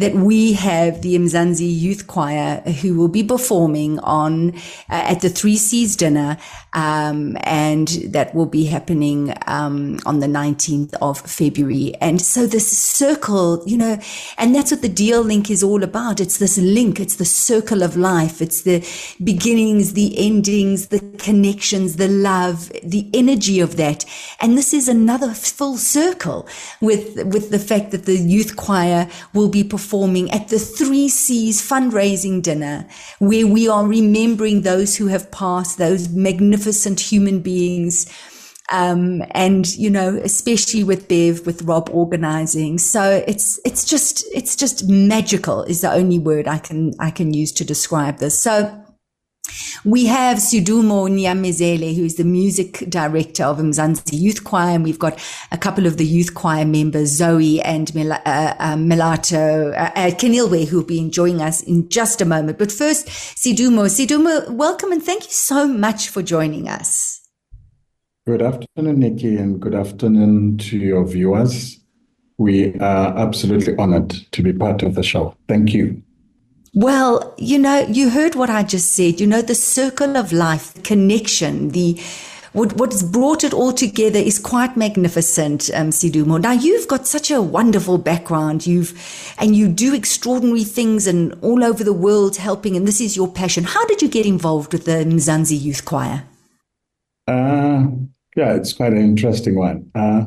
That 0.00 0.14
we 0.14 0.54
have 0.54 1.02
the 1.02 1.14
Mzansi 1.16 1.68
Youth 1.78 2.06
Choir 2.06 2.62
who 2.80 2.96
will 2.98 3.08
be 3.08 3.22
performing 3.22 3.98
on 3.98 4.54
uh, 4.88 5.12
at 5.12 5.20
the 5.20 5.28
Three 5.28 5.58
Cs 5.58 5.94
dinner, 5.94 6.38
um, 6.72 7.36
and 7.42 7.88
that 8.06 8.34
will 8.34 8.46
be 8.46 8.64
happening 8.64 9.34
um, 9.46 9.98
on 10.06 10.20
the 10.20 10.26
19th 10.26 10.94
of 11.02 11.20
February. 11.20 11.94
And 12.00 12.22
so 12.22 12.46
this 12.46 12.66
circle, 12.78 13.62
you 13.66 13.76
know, 13.76 14.00
and 14.38 14.54
that's 14.54 14.70
what 14.70 14.80
the 14.80 14.88
DL 14.88 15.22
Link 15.22 15.50
is 15.50 15.62
all 15.62 15.82
about. 15.82 16.18
It's 16.18 16.38
this 16.38 16.56
link. 16.56 16.98
It's 16.98 17.16
the 17.16 17.26
circle 17.26 17.82
of 17.82 17.94
life. 17.94 18.40
It's 18.40 18.62
the 18.62 18.82
beginnings, 19.22 19.92
the 19.92 20.14
endings, 20.16 20.88
the 20.88 21.00
connections, 21.18 21.96
the 21.96 22.08
love, 22.08 22.72
the 22.82 23.10
energy 23.12 23.60
of 23.60 23.76
that. 23.76 24.06
And 24.40 24.56
this 24.56 24.72
is 24.72 24.88
another 24.88 25.34
full 25.34 25.76
circle 25.76 26.48
with 26.80 27.22
with 27.26 27.50
the 27.50 27.58
fact 27.58 27.90
that 27.90 28.06
the 28.06 28.16
youth 28.16 28.56
choir 28.56 29.06
will 29.34 29.50
be 29.50 29.62
performing 29.62 29.89
at 30.30 30.48
the 30.48 30.58
Three 30.58 31.08
Cs 31.08 31.60
fundraising 31.60 32.42
dinner, 32.42 32.86
where 33.18 33.46
we 33.46 33.68
are 33.68 33.86
remembering 33.86 34.62
those 34.62 34.96
who 34.96 35.08
have 35.08 35.30
passed, 35.30 35.78
those 35.78 36.08
magnificent 36.10 37.00
human 37.00 37.40
beings. 37.40 38.06
Um, 38.72 39.24
and 39.32 39.66
you 39.76 39.90
know, 39.90 40.20
especially 40.22 40.84
with 40.84 41.08
Bev, 41.08 41.44
with 41.44 41.62
Rob 41.62 41.90
organizing, 41.92 42.78
so 42.78 43.24
it's 43.26 43.58
it's 43.64 43.84
just 43.84 44.24
it's 44.32 44.54
just 44.54 44.88
magical 44.88 45.64
is 45.64 45.80
the 45.80 45.92
only 45.92 46.20
word 46.20 46.46
I 46.46 46.58
can 46.58 46.92
I 47.00 47.10
can 47.10 47.34
use 47.34 47.50
to 47.52 47.64
describe 47.64 48.18
this. 48.18 48.38
So 48.38 48.84
we 49.84 50.06
have 50.06 50.38
Sidumo 50.38 51.08
Nyamezele, 51.08 51.94
who 51.94 52.04
is 52.04 52.16
the 52.16 52.24
music 52.24 52.84
director 52.88 53.44
of 53.44 53.58
Mzansi 53.58 54.20
Youth 54.20 54.44
Choir, 54.44 54.74
and 54.74 54.84
we've 54.84 54.98
got 54.98 55.18
a 55.52 55.58
couple 55.58 55.86
of 55.86 55.96
the 55.96 56.04
youth 56.04 56.34
choir 56.34 56.64
members, 56.64 57.10
Zoe 57.10 57.60
and 57.62 57.94
Mil- 57.94 58.12
uh, 58.12 58.18
uh, 58.24 58.76
Melato 58.76 59.72
uh, 59.72 59.90
uh, 59.94 60.10
Kenilwe, 60.10 60.66
who 60.66 60.78
will 60.78 60.86
be 60.86 60.98
enjoying 60.98 61.40
us 61.40 61.62
in 61.62 61.88
just 61.88 62.20
a 62.20 62.24
moment. 62.24 62.58
But 62.58 62.72
first, 62.72 63.06
Sidumo. 63.06 63.86
Sidumo, 63.88 64.50
welcome 64.50 64.92
and 64.92 65.02
thank 65.02 65.24
you 65.24 65.32
so 65.32 65.66
much 65.66 66.08
for 66.08 66.22
joining 66.22 66.68
us. 66.68 67.20
Good 68.26 68.42
afternoon, 68.42 69.00
Nikki, 69.00 69.36
and 69.36 69.60
good 69.60 69.74
afternoon 69.74 70.58
to 70.58 70.76
your 70.78 71.06
viewers. 71.06 71.78
We 72.38 72.74
are 72.78 73.16
absolutely 73.18 73.76
honored 73.76 74.10
to 74.32 74.42
be 74.42 74.52
part 74.52 74.82
of 74.82 74.94
the 74.94 75.02
show. 75.02 75.34
Thank 75.48 75.74
you. 75.74 76.02
Well, 76.72 77.34
you 77.36 77.58
know, 77.58 77.80
you 77.80 78.10
heard 78.10 78.36
what 78.36 78.48
I 78.48 78.62
just 78.62 78.92
said. 78.92 79.20
You 79.20 79.26
know, 79.26 79.42
the 79.42 79.54
circle 79.54 80.16
of 80.16 80.32
life, 80.32 80.74
the 80.74 80.82
connection, 80.82 81.70
the 81.70 82.00
what, 82.52 82.76
what's 82.76 83.02
brought 83.02 83.44
it 83.44 83.52
all 83.54 83.72
together 83.72 84.18
is 84.18 84.38
quite 84.38 84.76
magnificent, 84.76 85.70
um, 85.72 85.90
Sidumo. 85.90 86.40
Now 86.40 86.52
you've 86.52 86.88
got 86.88 87.06
such 87.06 87.30
a 87.30 87.40
wonderful 87.40 87.96
background. 87.98 88.66
You've 88.66 89.34
and 89.38 89.54
you 89.54 89.68
do 89.68 89.94
extraordinary 89.94 90.64
things 90.64 91.06
and 91.06 91.32
all 91.42 91.62
over 91.64 91.84
the 91.84 91.92
world 91.92 92.36
helping, 92.36 92.76
and 92.76 92.86
this 92.86 93.00
is 93.00 93.16
your 93.16 93.28
passion. 93.28 93.64
How 93.64 93.84
did 93.86 94.02
you 94.02 94.08
get 94.08 94.26
involved 94.26 94.72
with 94.72 94.84
the 94.84 95.04
Mzansi 95.04 95.60
Youth 95.60 95.84
Choir? 95.84 96.24
Uh, 97.28 97.86
yeah, 98.36 98.54
it's 98.54 98.72
quite 98.72 98.92
an 98.92 99.00
interesting 99.00 99.56
one. 99.56 99.90
Uh, 99.94 100.24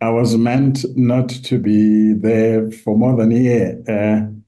I 0.00 0.10
was 0.10 0.36
meant 0.36 0.84
not 0.96 1.28
to 1.28 1.58
be 1.58 2.12
there 2.12 2.70
for 2.70 2.96
more 2.96 3.16
than 3.16 3.32
a 3.32 3.36
year. 3.36 3.82
Uh, 3.88 4.39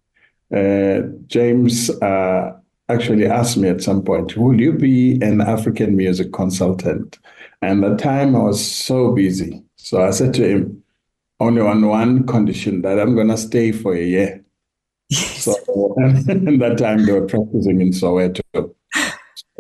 James 1.27 1.91
uh, 2.03 2.53
actually 2.89 3.27
asked 3.27 3.57
me 3.57 3.69
at 3.69 3.83
some 3.83 4.03
point, 4.03 4.37
Will 4.37 4.61
you 4.61 4.73
be 4.73 5.15
an 5.23 5.41
African 5.41 5.97
music 5.97 6.33
consultant? 6.33 7.19
And 7.63 7.85
at 7.85 7.91
the 7.93 7.97
time 7.97 8.37
I 8.37 8.41
was 8.41 8.65
so 8.65 9.13
busy. 9.13 9.63
So 9.77 10.03
I 10.03 10.11
said 10.11 10.35
to 10.35 10.47
him, 10.47 10.83
only 11.41 11.61
on 11.61 11.87
one 11.87 12.27
condition 12.27 12.83
that 12.83 13.01
I'm 13.01 13.15
going 13.15 13.29
to 13.29 13.37
stay 13.37 13.73
for 13.73 13.95
a 13.95 14.03
year. 14.03 14.45
Yes. 15.09 15.45
So 15.45 15.53
at 16.05 16.59
that 16.59 16.77
time 16.79 17.05
they 17.05 17.13
were 17.13 17.27
practicing 17.27 17.81
in 17.81 17.91
Soweto. 17.91 18.43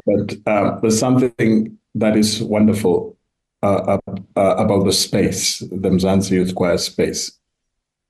But 0.06 0.36
uh, 0.46 0.78
there's 0.80 0.98
something 0.98 1.78
that 1.94 2.16
is 2.16 2.42
wonderful 2.42 3.16
uh, 3.62 3.98
uh, 4.06 4.54
about 4.56 4.84
the 4.84 4.92
space, 4.92 5.60
the 5.60 5.90
Mzansi 5.90 6.32
Youth 6.32 6.54
Choir 6.54 6.78
space 6.78 7.38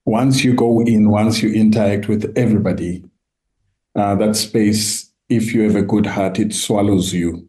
once 0.04 0.42
you 0.42 0.54
go 0.54 0.80
in, 0.80 1.10
once 1.10 1.42
you 1.42 1.52
interact 1.52 2.08
with 2.08 2.32
everybody, 2.36 3.04
uh, 3.94 4.14
that 4.16 4.36
space, 4.36 5.10
if 5.28 5.54
you 5.54 5.62
have 5.62 5.76
a 5.76 5.82
good 5.82 6.06
heart, 6.06 6.38
it 6.38 6.54
swallows 6.54 7.12
you. 7.12 7.48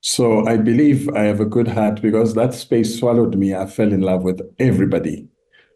So 0.00 0.46
I 0.46 0.56
believe 0.56 1.08
I 1.10 1.22
have 1.22 1.40
a 1.40 1.46
good 1.46 1.68
heart 1.68 2.00
because 2.00 2.34
that 2.34 2.54
space 2.54 2.98
swallowed 2.98 3.36
me. 3.36 3.54
I 3.54 3.66
fell 3.66 3.92
in 3.92 4.02
love 4.02 4.22
with 4.22 4.40
everybody. 4.58 5.26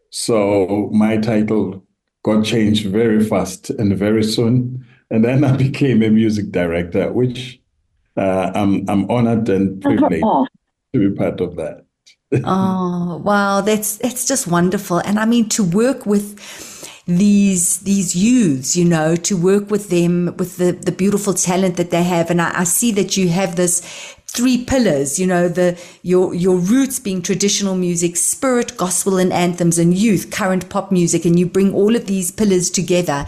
So 0.09 0.89
my 0.93 1.17
title 1.17 1.85
got 2.23 2.45
changed 2.45 2.87
very 2.87 3.23
fast 3.23 3.69
and 3.71 3.95
very 3.97 4.23
soon. 4.23 4.85
And 5.09 5.23
then 5.23 5.43
I 5.51 5.55
became 5.55 6.01
a 6.01 6.09
music 6.09 6.51
director, 6.51 7.11
which 7.11 7.59
uh, 8.17 8.51
I'm, 8.55 8.89
I'm 8.89 9.09
honored 9.11 9.49
and 9.49 9.81
privileged 9.81 10.23
to 10.93 11.09
be 11.09 11.15
part 11.15 11.41
of 11.41 11.55
that 11.57 11.85
oh 12.43 13.17
wow 13.17 13.61
that's 13.61 13.97
that's 13.97 14.25
just 14.27 14.47
wonderful. 14.47 14.99
And 14.99 15.19
i 15.19 15.25
mean 15.25 15.49
to 15.49 15.63
work 15.63 16.05
with 16.05 16.39
these 17.07 17.79
these 17.79 18.15
youths 18.15 18.77
you 18.77 18.85
know 18.85 19.15
to 19.15 19.35
work 19.35 19.69
with 19.71 19.89
them 19.89 20.33
with 20.37 20.57
the 20.57 20.71
the 20.71 20.91
beautiful 20.91 21.33
talent 21.33 21.77
that 21.77 21.89
they 21.91 22.03
have. 22.03 22.29
And 22.29 22.41
I, 22.41 22.61
I 22.61 22.63
see 22.63 22.91
that 22.93 23.17
you 23.17 23.29
have 23.29 23.55
this 23.55 23.81
three 24.33 24.63
pillars 24.63 25.19
you 25.19 25.27
know 25.27 25.47
the 25.47 25.77
your 26.03 26.33
your 26.33 26.57
roots 26.57 26.99
being 26.99 27.21
traditional 27.21 27.75
music 27.75 28.15
spirit 28.15 28.75
gospel 28.77 29.17
and 29.17 29.33
anthems 29.33 29.77
and 29.77 29.93
youth 29.93 30.31
current 30.31 30.69
pop 30.69 30.91
music 30.91 31.25
and 31.25 31.39
you 31.39 31.45
bring 31.45 31.73
all 31.73 31.95
of 31.95 32.05
these 32.05 32.31
pillars 32.31 32.69
together 32.69 33.25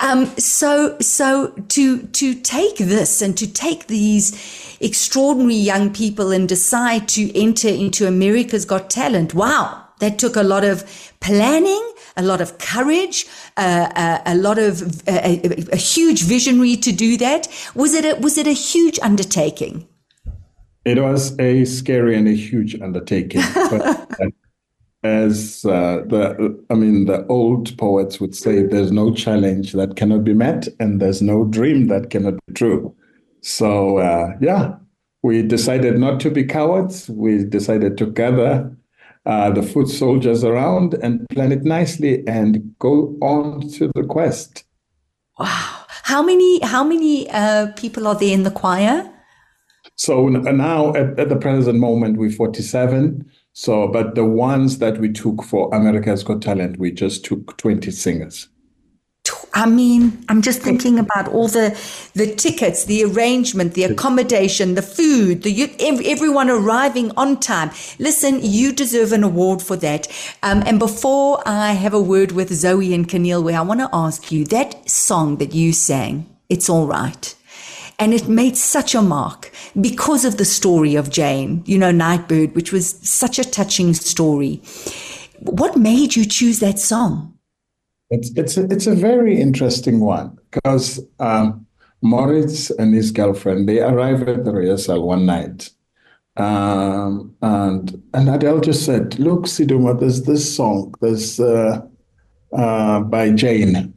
um 0.00 0.26
so 0.38 0.98
so 1.00 1.48
to 1.68 2.02
to 2.08 2.34
take 2.34 2.76
this 2.78 3.20
and 3.20 3.36
to 3.36 3.46
take 3.46 3.86
these 3.88 4.32
extraordinary 4.80 5.54
young 5.54 5.92
people 5.92 6.30
and 6.30 6.48
decide 6.48 7.08
to 7.08 7.36
enter 7.38 7.68
into 7.68 8.06
America's 8.06 8.64
Got 8.64 8.90
Talent. 8.90 9.34
Wow. 9.34 9.84
That 10.00 10.18
took 10.18 10.36
a 10.36 10.44
lot 10.44 10.62
of 10.62 10.84
planning, 11.18 11.92
a 12.16 12.22
lot 12.22 12.40
of 12.40 12.58
courage, 12.58 13.26
uh, 13.56 13.90
uh, 13.96 14.22
a 14.26 14.36
lot 14.36 14.58
of 14.58 14.82
uh, 15.08 15.20
a, 15.24 15.64
a, 15.72 15.76
huge 15.76 16.22
visionary 16.22 16.76
to 16.76 16.92
do 16.92 17.16
that. 17.16 17.48
Was 17.74 17.94
it 17.94 18.04
a, 18.04 18.20
was 18.20 18.38
it 18.38 18.46
a 18.46 18.52
huge 18.52 19.00
undertaking? 19.00 19.87
It 20.88 21.02
was 21.02 21.38
a 21.38 21.66
scary 21.66 22.16
and 22.16 22.26
a 22.26 22.32
huge 22.32 22.80
undertaking. 22.80 23.42
But 23.70 24.08
as 25.02 25.62
uh, 25.66 26.02
the, 26.06 26.64
I 26.70 26.74
mean, 26.74 27.04
the 27.04 27.26
old 27.26 27.76
poets 27.76 28.18
would 28.20 28.34
say, 28.34 28.62
there's 28.62 28.90
no 28.90 29.12
challenge 29.12 29.74
that 29.74 29.96
cannot 29.96 30.24
be 30.24 30.32
met, 30.32 30.66
and 30.80 30.98
there's 30.98 31.20
no 31.20 31.44
dream 31.44 31.88
that 31.88 32.08
cannot 32.08 32.34
be 32.46 32.54
true. 32.54 32.96
So 33.42 33.98
uh, 33.98 34.32
yeah, 34.40 34.76
we 35.22 35.42
decided 35.42 35.98
not 35.98 36.20
to 36.20 36.30
be 36.30 36.44
cowards. 36.44 37.10
We 37.10 37.44
decided 37.44 37.98
to 37.98 38.06
gather 38.06 38.74
uh, 39.26 39.50
the 39.50 39.62
foot 39.62 39.88
soldiers 39.88 40.42
around 40.42 40.94
and 40.94 41.28
plan 41.28 41.52
it 41.52 41.64
nicely 41.64 42.26
and 42.26 42.74
go 42.78 43.14
on 43.20 43.68
to 43.72 43.90
the 43.94 44.04
quest. 44.04 44.64
Wow! 45.38 45.84
How 46.04 46.22
many 46.22 46.60
how 46.62 46.82
many 46.82 47.28
uh, 47.28 47.72
people 47.76 48.06
are 48.06 48.14
there 48.14 48.32
in 48.32 48.44
the 48.44 48.50
choir? 48.50 49.12
So 49.98 50.28
now, 50.28 50.94
at, 50.94 51.18
at 51.18 51.28
the 51.28 51.36
present 51.36 51.80
moment, 51.80 52.18
we're 52.18 52.30
47. 52.30 53.28
So, 53.52 53.88
but 53.88 54.14
the 54.14 54.24
ones 54.24 54.78
that 54.78 54.98
we 54.98 55.12
took 55.12 55.42
for 55.42 55.74
America's 55.74 56.22
Got 56.22 56.40
Talent, 56.40 56.78
we 56.78 56.92
just 56.92 57.24
took 57.24 57.56
20 57.56 57.90
singers. 57.90 58.48
I 59.54 59.66
mean, 59.66 60.24
I'm 60.28 60.40
just 60.40 60.62
thinking 60.62 61.00
about 61.00 61.26
all 61.28 61.48
the 61.48 61.76
the 62.14 62.32
tickets, 62.32 62.84
the 62.84 63.02
arrangement, 63.04 63.74
the 63.74 63.84
accommodation, 63.84 64.76
the 64.76 64.82
food, 64.82 65.42
the 65.42 65.52
everyone 65.80 66.48
arriving 66.48 67.10
on 67.16 67.40
time. 67.40 67.70
Listen, 67.98 68.38
you 68.40 68.72
deserve 68.72 69.12
an 69.12 69.24
award 69.24 69.60
for 69.60 69.76
that. 69.78 70.06
Um, 70.44 70.62
and 70.64 70.78
before 70.78 71.42
I 71.44 71.72
have 71.72 71.92
a 71.92 72.00
word 72.00 72.32
with 72.32 72.52
Zoe 72.52 72.94
and 72.94 73.08
Kenilwe 73.08 73.54
I 73.54 73.62
want 73.62 73.80
to 73.80 73.88
ask 73.92 74.30
you 74.30 74.44
that 74.46 74.88
song 74.88 75.38
that 75.38 75.54
you 75.54 75.72
sang. 75.72 76.26
It's 76.48 76.68
all 76.70 76.86
right. 76.86 77.34
And 78.00 78.14
it 78.14 78.28
made 78.28 78.56
such 78.56 78.94
a 78.94 79.02
mark 79.02 79.52
because 79.80 80.24
of 80.24 80.36
the 80.36 80.44
story 80.44 80.94
of 80.94 81.10
Jane, 81.10 81.62
you 81.66 81.78
know, 81.78 81.90
Nightbirde, 81.90 82.54
which 82.54 82.72
was 82.72 82.90
such 83.08 83.38
a 83.38 83.44
touching 83.44 83.92
story. 83.92 84.62
What 85.40 85.76
made 85.76 86.14
you 86.14 86.24
choose 86.24 86.60
that 86.60 86.78
song? 86.78 87.38
It's 88.10 88.30
it's 88.36 88.56
a, 88.56 88.64
it's 88.64 88.86
a 88.86 88.94
very 88.94 89.38
interesting 89.38 90.00
one 90.00 90.38
because 90.50 91.00
um, 91.20 91.66
Moritz 92.00 92.70
and 92.70 92.94
his 92.94 93.10
girlfriend 93.10 93.68
they 93.68 93.80
arrive 93.80 94.26
at 94.28 94.44
the 94.44 94.52
rehearsal 94.52 95.06
one 95.06 95.26
night, 95.26 95.70
um, 96.36 97.34
and 97.42 98.02
and 98.14 98.30
Adele 98.30 98.60
just 98.60 98.86
said, 98.86 99.18
"Look, 99.18 99.44
Sidumo, 99.44 99.98
there's 99.98 100.22
this 100.22 100.56
song, 100.56 100.94
there's 101.02 101.38
uh, 101.38 101.82
uh, 102.52 103.00
by 103.00 103.30
Jane, 103.32 103.92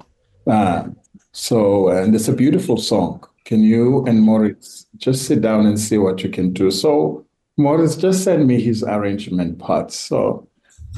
uh, 0.45 0.89
so 1.31 1.87
and 1.87 2.13
it's 2.13 2.27
a 2.27 2.33
beautiful 2.33 2.75
song. 2.75 3.23
Can 3.45 3.63
you 3.63 4.05
and 4.05 4.21
Moritz 4.21 4.85
just 4.97 5.25
sit 5.25 5.41
down 5.41 5.65
and 5.65 5.79
see 5.79 5.97
what 5.97 6.23
you 6.23 6.29
can 6.29 6.53
do?" 6.53 6.71
So 6.71 7.25
Moritz 7.57 7.95
just 7.95 8.23
sent 8.23 8.45
me 8.45 8.61
his 8.61 8.83
arrangement 8.83 9.59
parts. 9.59 9.97
So 9.97 10.47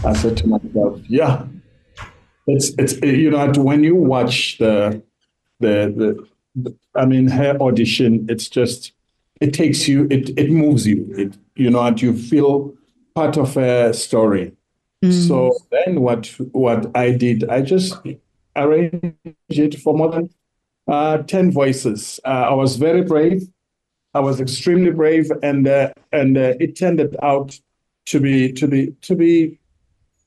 I 0.06 0.14
said 0.14 0.38
to 0.38 0.48
myself, 0.48 1.02
"Yeah." 1.08 1.46
it's 2.48 2.72
it's 2.78 3.00
you 3.02 3.32
know 3.32 3.52
when 3.58 3.84
you 3.84 3.96
watch 3.96 4.58
the 4.58 5.02
the 5.60 5.94
the, 5.96 6.28
the 6.56 6.76
I 6.96 7.06
mean 7.06 7.28
her 7.28 7.58
audition, 7.62 8.26
it's 8.30 8.50
just 8.50 8.92
it 9.42 9.54
takes 9.54 9.88
you 9.88 10.08
it 10.10 10.38
it 10.38 10.52
moves 10.52 10.86
you 10.86 11.08
it 11.18 11.38
you 11.56 11.70
know 11.70 11.88
you 11.96 12.16
feel 12.16 12.74
part 13.16 13.38
of 13.38 13.58
a 13.58 13.94
story. 13.94 14.54
Mm. 15.04 15.28
So 15.28 15.58
then 15.72 16.02
what 16.02 16.28
what 16.52 16.96
I 16.96 17.12
did, 17.12 17.50
I 17.50 17.62
just 17.62 17.96
arranged 18.56 19.14
it 19.50 19.80
for 19.80 19.94
more 19.94 20.12
than 20.12 20.30
uh, 20.88 21.18
10 21.20 21.52
voices. 21.52 22.20
Uh, 22.26 22.48
I 22.50 22.54
was 22.54 22.76
very 22.76 23.04
brave. 23.04 23.44
I 24.14 24.20
was 24.20 24.40
extremely 24.40 24.92
brave, 24.92 25.32
and 25.42 25.68
uh, 25.68 25.92
and 26.12 26.38
uh, 26.38 26.54
it 26.60 26.76
turned 26.76 27.02
out 27.24 27.60
to 28.06 28.20
be 28.20 28.54
to 28.54 28.68
be 28.68 28.94
to 29.02 29.16
be 29.16 29.60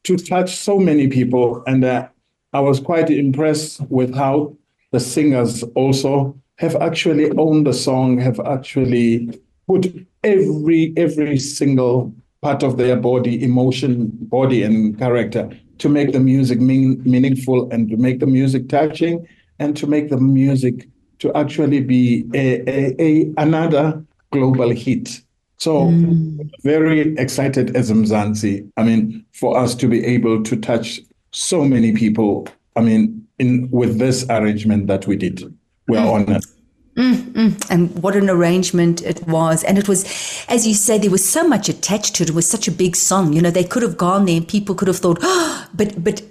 to 0.05 0.16
touch 0.16 0.57
so 0.57 0.79
many 0.79 1.07
people, 1.07 1.62
and 1.66 1.85
uh, 1.85 2.09
I 2.53 2.61
was 2.61 2.81
quite 2.81 3.11
impressed 3.11 3.81
with 3.83 4.14
how 4.14 4.57
the 4.90 4.99
singers 4.99 5.62
also 5.75 6.37
have 6.59 6.75
actually 6.77 7.31
owned 7.38 7.66
the 7.66 7.73
song, 7.73 8.19
have 8.19 8.40
actually 8.40 9.40
put 9.69 9.87
every 10.25 10.92
every 10.97 11.38
single 11.38 12.12
part 12.42 12.64
of 12.64 12.77
their 12.77 12.97
body, 12.97 13.42
emotion, 13.42 14.11
body, 14.23 14.64
and 14.64 14.99
character 14.99 15.49
to 15.79 15.88
make 15.88 16.12
the 16.12 16.21
music 16.21 16.61
mean, 16.61 17.03
meaningful 17.05 17.71
and 17.71 17.88
to 17.90 17.97
make 17.97 18.19
the 18.19 18.27
music 18.27 18.69
touching 18.69 19.27
and 19.59 19.77
to 19.77 19.87
make 19.87 20.11
the 20.11 20.16
music 20.16 20.88
to 21.19 21.33
actually 21.35 21.81
be 21.81 22.27
a, 22.35 22.61
a, 22.69 23.03
a 23.03 23.33
another 23.38 24.05
global 24.31 24.71
hit. 24.71 25.21
So 25.59 25.90
very 26.62 27.16
excited 27.16 27.75
as 27.75 27.90
Mzansi. 27.90 28.71
I 28.77 28.83
mean, 28.85 29.25
for 29.33 29.57
us 29.57 29.75
to 29.77 29.88
be 29.88 30.05
able 30.05 30.42
to 30.42 30.57
touch 30.57 31.01
so 31.31 31.64
many 31.64 31.92
people. 31.92 32.47
I 32.77 32.83
mean, 32.83 33.27
in 33.38 33.71
with 33.71 33.99
this 33.99 34.27
arrangement 34.29 34.87
that 34.88 35.07
we 35.07 35.16
did, 35.16 35.42
we 35.88 35.97
are 35.97 36.07
honored. 36.07 36.45
Mm, 36.97 37.14
mm. 37.33 37.71
And 37.71 38.03
what 38.03 38.16
an 38.16 38.31
arrangement 38.31 39.03
it 39.03 39.27
was. 39.27 39.62
And 39.64 39.77
it 39.77 39.87
was, 39.87 40.05
as 40.49 40.66
you 40.66 40.73
say, 40.73 40.97
there 40.97 41.11
was 41.11 41.29
so 41.29 41.47
much 41.47 41.69
attached 41.69 42.14
to 42.16 42.23
it. 42.23 42.31
It 42.31 42.35
was 42.35 42.51
such 42.51 42.69
a 42.69 42.73
big 42.73 42.97
song. 42.97 43.35
You 43.35 43.42
know, 43.42 43.51
they 43.51 43.64
could 43.64 43.83
have 43.83 43.99
gone 43.99 44.25
there 44.25 44.38
and 44.38 44.49
people 44.49 44.75
could 44.75 44.88
have 44.88 44.97
thought, 44.97 45.19
oh, 45.21 45.69
but, 45.75 46.03
but, 46.03 46.23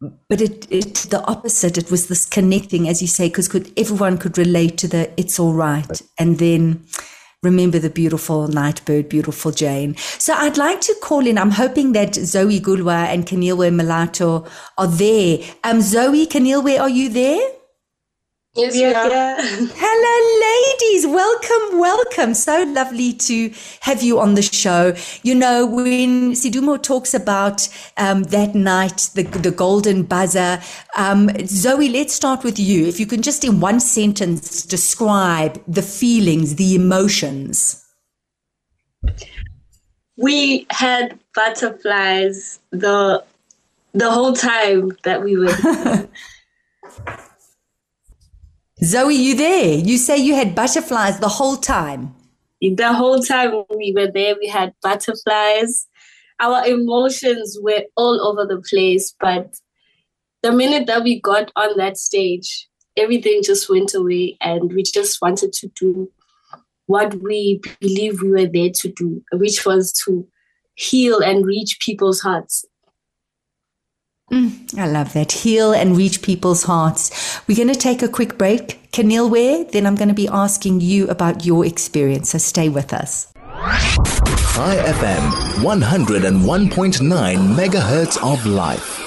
but 0.00 0.40
it, 0.40 0.66
it, 0.70 0.94
the 1.10 1.22
opposite. 1.26 1.76
It 1.76 1.90
was 1.90 2.06
this 2.06 2.24
connecting, 2.24 2.88
as 2.88 3.02
you 3.02 3.08
say, 3.08 3.28
because 3.28 3.48
could, 3.48 3.72
everyone 3.76 4.18
could 4.18 4.38
relate 4.38 4.78
to 4.78 4.88
the 4.88 5.10
it's 5.20 5.38
all 5.40 5.54
right. 5.54 6.00
And 6.18 6.38
then 6.38 6.84
remember 7.42 7.78
the 7.78 7.90
beautiful 7.90 8.48
Nightbirde, 8.48 9.08
beautiful 9.08 9.50
Jane. 9.50 9.96
So 9.96 10.34
I'd 10.34 10.56
like 10.56 10.80
to 10.82 10.94
call 11.02 11.26
in. 11.26 11.38
I'm 11.38 11.50
hoping 11.50 11.92
that 11.92 12.14
Zoe 12.14 12.60
Gulwa 12.60 13.06
and 13.06 13.26
Kanilwe 13.26 13.70
Malato 13.74 14.48
are 14.76 14.86
there. 14.86 15.38
Um, 15.64 15.80
Zoe, 15.80 16.26
Kanilwe, 16.26 16.80
are 16.80 16.88
you 16.88 17.08
there? 17.08 17.57
Yes, 18.56 18.74
we 18.74 18.84
are. 18.86 19.08
Hello, 19.76 20.40
ladies. 20.40 21.06
Welcome, 21.06 21.78
welcome. 21.78 22.34
So 22.34 22.64
lovely 22.64 23.12
to 23.12 23.52
have 23.80 24.02
you 24.02 24.18
on 24.18 24.34
the 24.34 24.42
show. 24.42 24.94
You 25.22 25.34
know, 25.34 25.66
when 25.66 26.32
Sidumo 26.32 26.82
talks 26.82 27.14
about 27.14 27.68
um, 27.98 28.24
that 28.24 28.54
night, 28.54 29.10
the, 29.14 29.22
the 29.22 29.50
golden 29.50 30.02
buzzer, 30.02 30.60
um, 30.96 31.30
Zoe, 31.46 31.88
let's 31.88 32.14
start 32.14 32.42
with 32.42 32.58
you. 32.58 32.86
If 32.86 32.98
you 32.98 33.06
can 33.06 33.22
just 33.22 33.44
in 33.44 33.60
one 33.60 33.80
sentence 33.80 34.64
describe 34.64 35.62
the 35.68 35.82
feelings, 35.82 36.56
the 36.56 36.74
emotions. 36.74 37.84
We 40.16 40.66
had 40.70 41.18
butterflies 41.34 42.58
the 42.70 43.22
the 43.92 44.10
whole 44.10 44.32
time 44.32 44.96
that 45.04 45.22
we 45.22 45.36
were 45.36 46.08
Zoe, 48.82 49.14
you 49.14 49.34
there? 49.34 49.74
You 49.74 49.98
say 49.98 50.18
you 50.18 50.34
had 50.34 50.54
butterflies 50.54 51.18
the 51.18 51.28
whole 51.28 51.56
time. 51.56 52.14
the 52.60 52.92
whole 52.92 53.20
time 53.20 53.64
we 53.76 53.92
were 53.96 54.10
there 54.10 54.36
we 54.40 54.48
had 54.48 54.72
butterflies 54.82 55.86
our 56.40 56.66
emotions 56.66 57.58
were 57.60 57.82
all 57.96 58.20
over 58.20 58.44
the 58.46 58.60
place 58.68 59.14
but 59.20 59.54
the 60.42 60.52
minute 60.52 60.86
that 60.86 61.02
we 61.02 61.20
got 61.20 61.50
on 61.56 61.76
that 61.76 61.96
stage 61.96 62.68
everything 62.96 63.42
just 63.42 63.68
went 63.68 63.94
away 63.94 64.36
and 64.40 64.72
we 64.72 64.82
just 64.82 65.20
wanted 65.22 65.52
to 65.52 65.68
do 65.68 66.10
what 66.86 67.14
we 67.22 67.60
believe 67.80 68.22
we 68.22 68.30
were 68.30 68.46
there 68.46 68.70
to 68.70 68.88
do 68.88 69.22
which 69.34 69.64
was 69.66 69.92
to 69.92 70.26
heal 70.74 71.20
and 71.20 71.46
reach 71.46 71.78
people's 71.80 72.20
hearts 72.20 72.64
Mm, 74.32 74.78
I 74.78 74.86
love 74.86 75.12
that. 75.14 75.32
Heal 75.32 75.72
and 75.72 75.96
reach 75.96 76.22
people's 76.22 76.64
hearts. 76.64 77.40
We're 77.46 77.56
going 77.56 77.68
to 77.68 77.74
take 77.74 78.02
a 78.02 78.08
quick 78.08 78.36
break. 78.36 78.90
Kanilwe, 78.92 79.70
then 79.72 79.86
I'm 79.86 79.94
going 79.94 80.08
to 80.08 80.14
be 80.14 80.28
asking 80.28 80.80
you 80.80 81.08
about 81.08 81.44
your 81.46 81.64
experience. 81.64 82.30
So 82.30 82.38
stay 82.38 82.68
with 82.68 82.92
us. 82.92 83.32
Chai 84.58 84.76
FM 84.76 85.30
101.9 85.62 87.54
megahertz 87.54 88.16
of 88.22 88.44
life. 88.46 88.97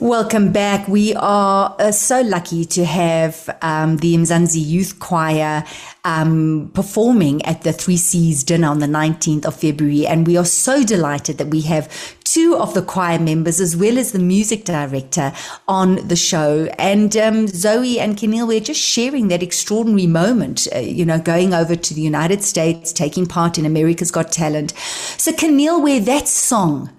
Welcome 0.00 0.50
back. 0.50 0.88
We 0.88 1.14
are 1.14 1.76
uh, 1.78 1.92
so 1.92 2.22
lucky 2.22 2.64
to 2.64 2.86
have 2.86 3.54
um, 3.60 3.98
the 3.98 4.14
Mzansi 4.14 4.66
Youth 4.66 4.98
Choir 4.98 5.62
um, 6.04 6.70
performing 6.72 7.44
at 7.44 7.64
the 7.64 7.72
Three 7.74 7.98
Cs 7.98 8.42
dinner 8.42 8.68
on 8.68 8.78
the 8.78 8.86
19th 8.86 9.44
of 9.44 9.56
February. 9.56 10.06
And 10.06 10.26
we 10.26 10.38
are 10.38 10.46
so 10.46 10.82
delighted 10.82 11.36
that 11.36 11.48
we 11.48 11.60
have 11.62 12.16
two 12.24 12.56
of 12.56 12.74
the 12.74 12.82
choir 12.82 13.18
members 13.18 13.60
as 13.60 13.76
well 13.76 13.98
as 13.98 14.12
the 14.12 14.18
music 14.18 14.64
director 14.64 15.32
on 15.66 15.96
the 16.06 16.16
show. 16.16 16.68
And 16.78 17.14
um, 17.16 17.48
Zoe 17.48 17.98
and 17.98 18.16
Kenil, 18.16 18.46
we're 18.46 18.60
just 18.60 18.80
sharing 18.80 19.28
that 19.28 19.42
extraordinary 19.42 20.06
moment, 20.06 20.68
uh, 20.74 20.78
you 20.78 21.04
know, 21.04 21.18
going 21.18 21.52
over 21.52 21.74
to 21.74 21.94
the 21.94 22.00
United 22.00 22.42
States, 22.42 22.92
taking 22.92 23.26
part 23.26 23.58
in 23.58 23.66
America's 23.66 24.10
Got 24.10 24.32
Talent. 24.32 24.72
So, 25.18 25.32
Kanilwe 25.32 26.04
that 26.04 26.28
song, 26.28 26.90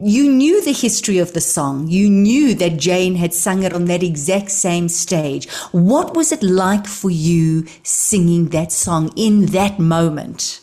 you 0.00 0.30
knew 0.30 0.62
the 0.62 0.72
history 0.72 1.18
of 1.18 1.32
the 1.32 1.40
song. 1.40 1.88
You 1.88 2.08
knew 2.08 2.54
that 2.54 2.76
Jane 2.76 3.16
had 3.16 3.34
sung 3.34 3.62
it 3.62 3.72
on 3.72 3.86
that 3.86 4.02
exact 4.02 4.50
same 4.50 4.88
stage. 4.88 5.50
What 5.72 6.16
was 6.16 6.30
it 6.30 6.42
like 6.42 6.86
for 6.86 7.10
you 7.10 7.66
singing 7.82 8.50
that 8.50 8.70
song 8.70 9.10
in 9.16 9.46
that 9.46 9.78
moment? 9.78 10.60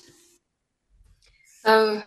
Um, 1.66 2.04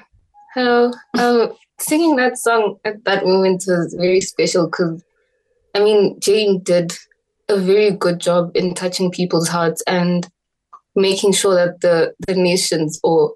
hello. 0.54 0.92
Um, 1.18 1.52
singing 1.78 2.16
that 2.16 2.38
song 2.38 2.78
at 2.84 3.04
that 3.04 3.24
moment 3.24 3.64
was 3.66 3.94
very 3.98 4.20
special 4.20 4.66
because, 4.66 5.04
I 5.74 5.80
mean, 5.80 6.18
Jane 6.20 6.62
did 6.62 6.96
a 7.48 7.58
very 7.58 7.90
good 7.90 8.20
job 8.20 8.52
in 8.54 8.74
touching 8.74 9.10
people's 9.10 9.48
hearts 9.48 9.82
and 9.86 10.26
making 10.94 11.32
sure 11.32 11.54
that 11.54 11.80
the, 11.80 12.14
the 12.26 12.34
nations 12.34 12.98
or 13.02 13.34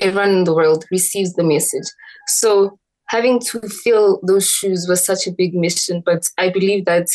everyone 0.00 0.30
in 0.30 0.44
the 0.44 0.54
world 0.54 0.84
receives 0.90 1.34
the 1.34 1.44
message. 1.44 1.86
So 2.26 2.78
having 3.08 3.38
to 3.38 3.60
fill 3.68 4.20
those 4.26 4.48
shoes 4.48 4.86
was 4.88 5.04
such 5.04 5.26
a 5.26 5.32
big 5.32 5.54
mission, 5.54 6.02
but 6.04 6.26
I 6.38 6.50
believe 6.50 6.84
that 6.86 7.06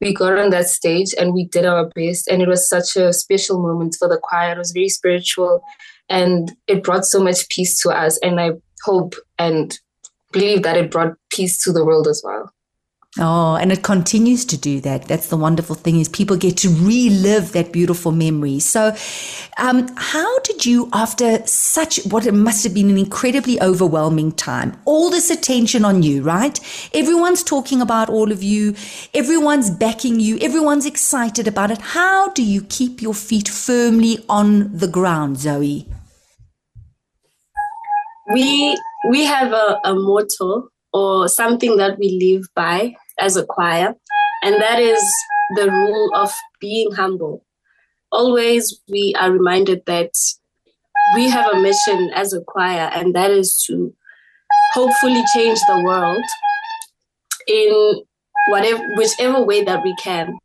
we 0.00 0.14
got 0.14 0.38
on 0.38 0.50
that 0.50 0.68
stage 0.68 1.14
and 1.18 1.34
we 1.34 1.44
did 1.46 1.64
our 1.64 1.88
best 1.88 2.28
and 2.28 2.40
it 2.40 2.48
was 2.48 2.68
such 2.68 2.96
a 2.96 3.12
special 3.12 3.60
moment 3.60 3.96
for 3.98 4.08
the 4.08 4.18
choir. 4.22 4.52
It 4.52 4.58
was 4.58 4.72
very 4.72 4.88
spiritual 4.88 5.62
and 6.08 6.54
it 6.66 6.84
brought 6.84 7.04
so 7.04 7.22
much 7.22 7.48
peace 7.48 7.80
to 7.82 7.90
us 7.90 8.18
and 8.18 8.40
I 8.40 8.52
hope 8.84 9.14
and 9.38 9.76
believe 10.32 10.62
that 10.62 10.76
it 10.76 10.90
brought 10.90 11.14
peace 11.30 11.62
to 11.64 11.72
the 11.72 11.84
world 11.84 12.06
as 12.06 12.22
well. 12.24 12.52
Oh, 13.20 13.56
and 13.56 13.72
it 13.72 13.82
continues 13.82 14.44
to 14.44 14.56
do 14.56 14.80
that. 14.82 15.08
That's 15.08 15.26
the 15.26 15.36
wonderful 15.36 15.74
thing 15.74 15.98
is 15.98 16.08
people 16.08 16.36
get 16.36 16.56
to 16.58 16.68
relive 16.68 17.50
that 17.52 17.72
beautiful 17.72 18.12
memory. 18.12 18.60
So, 18.60 18.94
um, 19.58 19.88
how 19.96 20.38
did 20.40 20.64
you, 20.64 20.88
after 20.92 21.44
such 21.44 22.04
what 22.06 22.26
it 22.26 22.32
must 22.32 22.62
have 22.62 22.74
been 22.74 22.90
an 22.90 22.98
incredibly 22.98 23.60
overwhelming 23.60 24.32
time, 24.32 24.80
all 24.84 25.10
this 25.10 25.30
attention 25.30 25.84
on 25.84 26.04
you, 26.04 26.22
right? 26.22 26.60
Everyone's 26.94 27.42
talking 27.42 27.80
about 27.80 28.08
all 28.08 28.30
of 28.30 28.40
you, 28.44 28.76
everyone's 29.12 29.68
backing 29.68 30.20
you, 30.20 30.38
everyone's 30.40 30.86
excited 30.86 31.48
about 31.48 31.72
it. 31.72 31.78
How 31.78 32.28
do 32.30 32.44
you 32.44 32.62
keep 32.62 33.02
your 33.02 33.14
feet 33.14 33.48
firmly 33.48 34.24
on 34.28 34.76
the 34.76 34.88
ground, 34.88 35.38
Zoe? 35.38 35.88
We 38.32 38.78
we 39.10 39.24
have 39.24 39.52
a, 39.52 39.80
a 39.84 39.94
motto 39.94 40.68
or 40.92 41.28
something 41.28 41.76
that 41.78 41.98
we 41.98 42.18
live 42.20 42.46
by 42.54 42.94
as 43.18 43.36
a 43.36 43.46
choir, 43.46 43.94
and 44.42 44.60
that 44.60 44.78
is 44.78 45.02
the 45.56 45.70
rule 45.70 46.10
of 46.14 46.32
being 46.60 46.92
humble. 46.92 47.44
Always 48.10 48.80
we 48.88 49.14
are 49.18 49.30
reminded 49.30 49.82
that 49.86 50.12
we 51.14 51.28
have 51.28 51.52
a 51.52 51.60
mission 51.60 52.10
as 52.14 52.32
a 52.32 52.40
choir, 52.40 52.90
and 52.94 53.14
that 53.14 53.30
is 53.30 53.62
to 53.66 53.94
hopefully 54.72 55.22
change 55.34 55.58
the 55.66 55.82
world 55.82 56.24
in 57.46 58.02
whatever 58.48 58.82
whichever 58.96 59.42
way 59.42 59.64
that 59.64 59.82
we 59.82 59.94
can. 59.96 60.38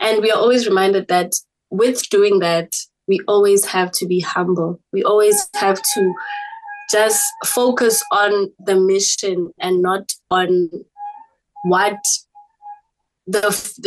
And 0.00 0.22
we 0.22 0.30
are 0.30 0.38
always 0.38 0.66
reminded 0.66 1.08
that 1.08 1.32
with 1.70 2.08
doing 2.10 2.40
that, 2.40 2.72
we 3.06 3.20
always 3.28 3.66
have 3.66 3.92
to 3.92 4.06
be 4.06 4.20
humble. 4.20 4.80
We 4.92 5.02
always 5.02 5.48
have 5.54 5.80
to 5.94 6.14
just 6.90 7.24
focus 7.46 8.02
on 8.12 8.52
the 8.58 8.76
mission 8.76 9.52
and 9.58 9.80
not 9.80 10.12
on 10.30 10.70
what 11.62 11.98
the 13.26 13.40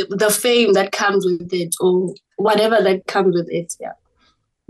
the 0.10 0.30
fame 0.30 0.74
that 0.74 0.92
comes 0.92 1.26
with 1.26 1.54
it 1.54 1.76
or 1.80 2.14
whatever 2.38 2.82
that 2.82 3.08
comes 3.08 3.36
with 3.36 3.50
it. 3.50 3.74
Yeah. 3.80 3.94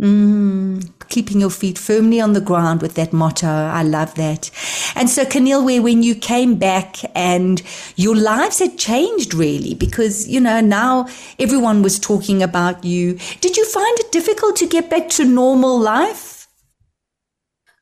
Mm, 0.01 0.91
keeping 1.07 1.39
your 1.39 1.49
feet 1.49 1.77
firmly 1.77 2.19
on 2.19 2.33
the 2.33 2.41
ground 2.41 2.81
with 2.81 2.95
that 2.95 3.13
motto. 3.13 3.47
I 3.47 3.81
love 3.81 4.13
that. 4.15 4.51
And 4.93 5.09
so, 5.09 5.23
Kanilwe, 5.23 5.81
when 5.81 6.03
you 6.03 6.15
came 6.15 6.55
back 6.55 6.97
and 7.15 7.61
your 7.95 8.13
lives 8.13 8.59
had 8.59 8.77
changed 8.77 9.33
really, 9.33 9.73
because, 9.73 10.27
you 10.27 10.41
know, 10.41 10.59
now 10.59 11.07
everyone 11.39 11.81
was 11.81 11.97
talking 11.97 12.43
about 12.43 12.83
you. 12.83 13.17
Did 13.39 13.55
you 13.55 13.65
find 13.69 13.97
it 13.99 14.11
difficult 14.11 14.57
to 14.57 14.67
get 14.67 14.89
back 14.89 15.07
to 15.11 15.23
normal 15.23 15.79
life? 15.79 16.34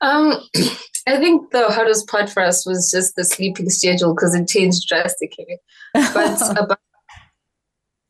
Um, 0.04 0.38
I 1.08 1.18
think 1.18 1.52
the 1.52 1.70
hardest 1.70 2.08
part 2.08 2.30
for 2.30 2.44
us 2.44 2.66
was 2.66 2.92
just 2.92 3.16
the 3.16 3.24
sleeping 3.24 3.70
schedule 3.70 4.14
because 4.14 4.36
it 4.36 4.48
changed 4.48 4.88
drastically. 4.88 5.60
But 5.94 6.40
about, 6.58 6.80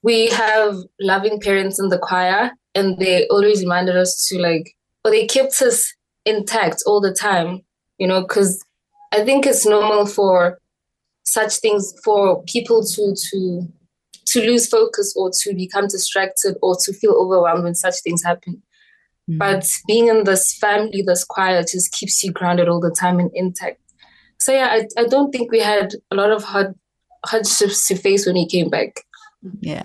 we 0.02 0.28
have 0.30 0.76
loving 1.00 1.40
parents 1.40 1.80
in 1.80 1.90
the 1.90 1.98
choir 1.98 2.52
and 2.76 2.98
they 2.98 3.28
always 3.28 3.62
reminded 3.62 3.96
us 3.96 4.28
to 4.28 4.40
like, 4.40 4.76
or 5.06 5.12
they 5.12 5.28
kept 5.28 5.62
us 5.62 5.94
intact 6.26 6.84
all 6.86 7.00
the 7.00 7.14
time, 7.14 7.62
you 7.98 8.08
know, 8.08 8.22
because 8.22 8.64
I 9.12 9.24
think 9.24 9.46
it's 9.46 9.66
normal 9.66 10.06
for 10.06 10.60
such 11.26 11.58
things 11.58 11.94
for 12.04 12.44
people 12.44 12.84
to 12.84 13.16
to 13.32 13.68
to 14.26 14.42
lose 14.42 14.68
focus 14.68 15.14
or 15.16 15.30
to 15.42 15.54
become 15.54 15.88
distracted 15.88 16.56
or 16.62 16.76
to 16.84 16.94
feel 16.94 17.12
overwhelmed 17.12 17.64
when 17.64 17.76
such 17.76 17.96
things 18.04 18.24
happen. 18.24 18.64
Mm. 19.30 19.38
But 19.40 19.66
being 19.88 20.08
in 20.08 20.24
this 20.24 20.58
family, 20.58 21.02
this 21.06 21.24
choir, 21.24 21.62
just 21.62 21.92
keeps 21.92 22.24
you 22.24 22.32
grounded 22.32 22.68
all 22.68 22.80
the 22.80 22.92
time 22.92 23.20
and 23.20 23.32
intact. 23.34 23.80
So 24.40 24.52
yeah, 24.52 24.68
I, 24.72 25.02
I 25.02 25.06
don't 25.06 25.32
think 25.32 25.52
we 25.52 25.60
had 25.60 25.94
a 26.12 26.16
lot 26.16 26.32
of 26.32 26.44
hard 26.44 26.76
hardships 27.26 27.88
to 27.88 27.96
face 27.96 28.26
when 28.26 28.36
he 28.36 28.46
came 28.46 28.70
back. 28.70 29.00
Yeah. 29.62 29.84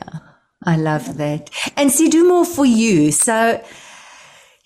I 0.65 0.77
love 0.77 1.19
that. 1.19 1.51
And 1.77 1.89
Sidumo 1.89 2.45
for 2.45 2.67
you. 2.67 3.13
So, 3.13 3.63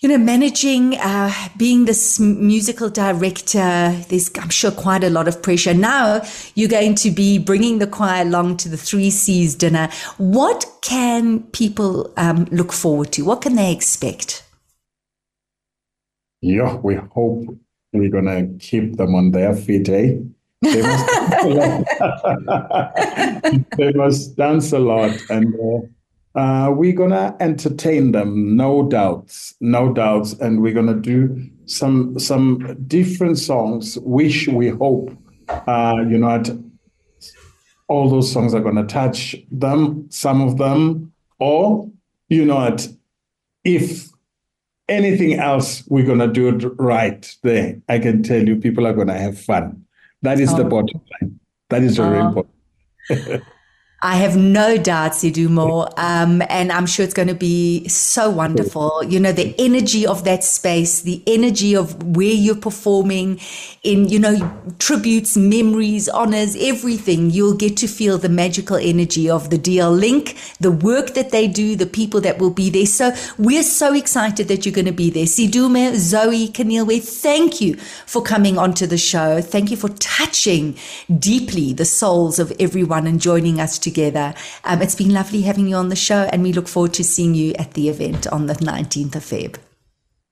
you 0.01 0.09
know, 0.09 0.17
managing, 0.17 0.97
uh, 0.97 1.31
being 1.59 1.85
this 1.85 2.19
musical 2.19 2.89
director, 2.89 3.95
there's, 4.09 4.31
I'm 4.41 4.49
sure, 4.49 4.71
quite 4.71 5.05
a 5.05 5.11
lot 5.11 5.29
of 5.29 5.43
pressure. 5.43 5.75
Now 5.75 6.23
you're 6.55 6.71
going 6.71 6.95
to 6.97 7.11
be 7.11 7.39
bringing 7.39 7.79
the 7.79 7.87
choir 7.87 8.23
along 8.23 8.57
to 8.59 8.71
the 8.71 8.79
Three 8.79 9.11
Cs 9.11 9.55
dinner. 9.55 9.91
What 10.17 10.65
can 10.81 11.43
people 11.53 12.11
um, 12.17 12.47
look 12.51 12.73
forward 12.73 13.13
to? 13.13 13.25
What 13.27 13.43
can 13.43 13.55
they 13.55 13.71
expect? 13.71 14.43
Yeah, 16.43 16.75
we 16.75 16.97
hope 16.97 17.57
we're 17.93 18.11
to 18.11 18.49
keep 18.59 18.97
them 18.97 19.15
on 19.15 19.31
their 19.31 19.55
feet, 19.55 19.89
eh? 19.89 20.17
They 20.61 20.83
must, 20.83 21.07
they 23.77 23.93
must 23.93 24.37
dance 24.37 24.73
a 24.73 24.79
lot, 24.81 25.11
and 25.31 25.55
uh, 25.55 26.39
uh, 26.39 26.71
we're 26.71 26.95
gonna 26.95 27.37
entertain 27.41 28.11
them, 28.13 28.57
no 28.57 28.89
doubts, 28.89 29.55
no 29.61 29.93
doubts, 29.93 30.33
and 30.35 30.61
we're 30.63 30.75
gonna 30.75 30.95
do 30.95 31.49
some 31.67 32.19
some 32.19 32.77
different 32.87 33.39
songs. 33.39 33.99
Wish 34.01 34.49
we 34.49 34.69
hope, 34.69 35.17
uh, 35.49 35.97
you 36.09 36.19
know, 36.19 36.31
at, 36.31 36.51
all 37.87 38.09
those 38.11 38.33
songs 38.33 38.53
are 38.53 38.61
gonna 38.61 38.87
touch 38.87 39.37
them, 39.51 40.07
some 40.11 40.41
of 40.41 40.59
them, 40.59 41.13
or 41.39 41.89
you 42.29 42.45
know, 42.45 42.77
if 43.65 44.12
anything 44.93 45.39
else, 45.39 45.85
we're 45.89 46.07
gonna 46.07 46.29
do 46.29 46.49
it 46.49 46.65
right 46.79 47.37
there. 47.43 47.81
I 47.89 47.99
can 47.99 48.23
tell 48.23 48.47
you, 48.47 48.57
people 48.57 48.87
are 48.87 48.93
gonna 48.93 49.19
have 49.19 49.39
fun. 49.39 49.85
That 50.23 50.39
is 50.39 50.53
oh. 50.53 50.57
the 50.59 50.65
bottom 50.65 51.01
line. 51.13 51.41
That 51.71 51.83
is 51.83 51.97
very 51.97 52.19
oh. 52.19 52.29
important. 52.29 53.45
I 54.05 54.17
have 54.17 54.37
no 54.37 54.77
doubt, 54.77 55.13
Sidumo, 55.13 55.97
um, 55.97 56.43
and 56.49 56.73
I'm 56.73 56.87
sure 56.87 57.05
it's 57.05 57.15
going 57.15 57.29
to 57.29 57.37
be 57.37 57.87
so 57.87 58.31
wonderful. 58.31 59.05
You 59.05 59.21
know, 59.21 59.31
the 59.31 59.55
energy 59.61 60.05
of 60.05 60.25
that 60.25 60.43
space, 60.43 61.03
the 61.03 61.23
energy 61.25 61.77
of 61.77 62.17
where 62.17 62.33
you're 62.33 62.57
performing 62.57 63.39
in, 63.85 64.09
you 64.09 64.19
know, 64.19 64.61
tributes, 64.81 65.37
memories, 65.37 66.09
honors, 66.09 66.57
everything. 66.59 67.31
You'll 67.31 67.55
get 67.55 67.77
to 67.77 67.87
feel 67.87 68.19
the 68.19 68.29
magical 68.29 68.75
energy 68.77 69.31
of 69.31 69.51
the 69.51 69.59
DL 69.59 69.97
Link, 69.97 70.37
the 70.59 70.73
work 70.73 71.15
that 71.15 71.31
they 71.31 71.47
do, 71.47 71.77
the 71.77 71.87
people 71.87 72.21
that 72.23 72.39
will 72.41 72.51
be 72.51 72.71
there. 72.71 72.87
So 72.87 73.15
we're 73.39 73.63
so 73.63 73.95
excited 73.95 74.49
that 74.49 74.67
you're 74.67 74.75
going 74.75 74.87
to 74.87 74.91
be 74.91 75.11
there. 75.11 75.27
Sidumo, 75.27 75.95
Zoe, 75.95 76.49
Kanilwe, 76.49 77.01
thank 77.01 77.61
you 77.61 77.77
for 77.77 78.21
coming 78.21 78.59
onto 78.59 78.85
the 78.85 78.99
show. 78.99 79.41
Thank 79.41 79.71
you 79.71 79.77
for 79.77 79.91
touching 79.91 80.77
deeply 81.21 81.73
the 81.73 81.85
souls 81.85 82.41
of 82.41 82.53
everyone 82.59 83.07
and 83.07 83.21
joining 83.21 83.61
us 83.61 83.79
together 83.79 83.92
together. 83.93 84.35
Um, 84.65 84.83
it's 84.83 84.95
been 84.95 85.13
lovely 85.13 85.43
having 85.43 85.69
you 85.69 85.77
on 85.77 85.89
the 85.89 85.97
show, 85.97 86.29
and 86.33 86.43
we 86.43 86.53
look 86.53 86.69
forward 86.69 86.95
to 86.95 87.05
seeing 87.05 87.35
you 87.35 87.53
at 87.59 87.75
the 87.75 87.89
event 87.89 88.27
on 88.27 88.47
the 88.47 88.55
19th 88.55 89.17
of 89.17 89.23
Feb. 89.23 89.57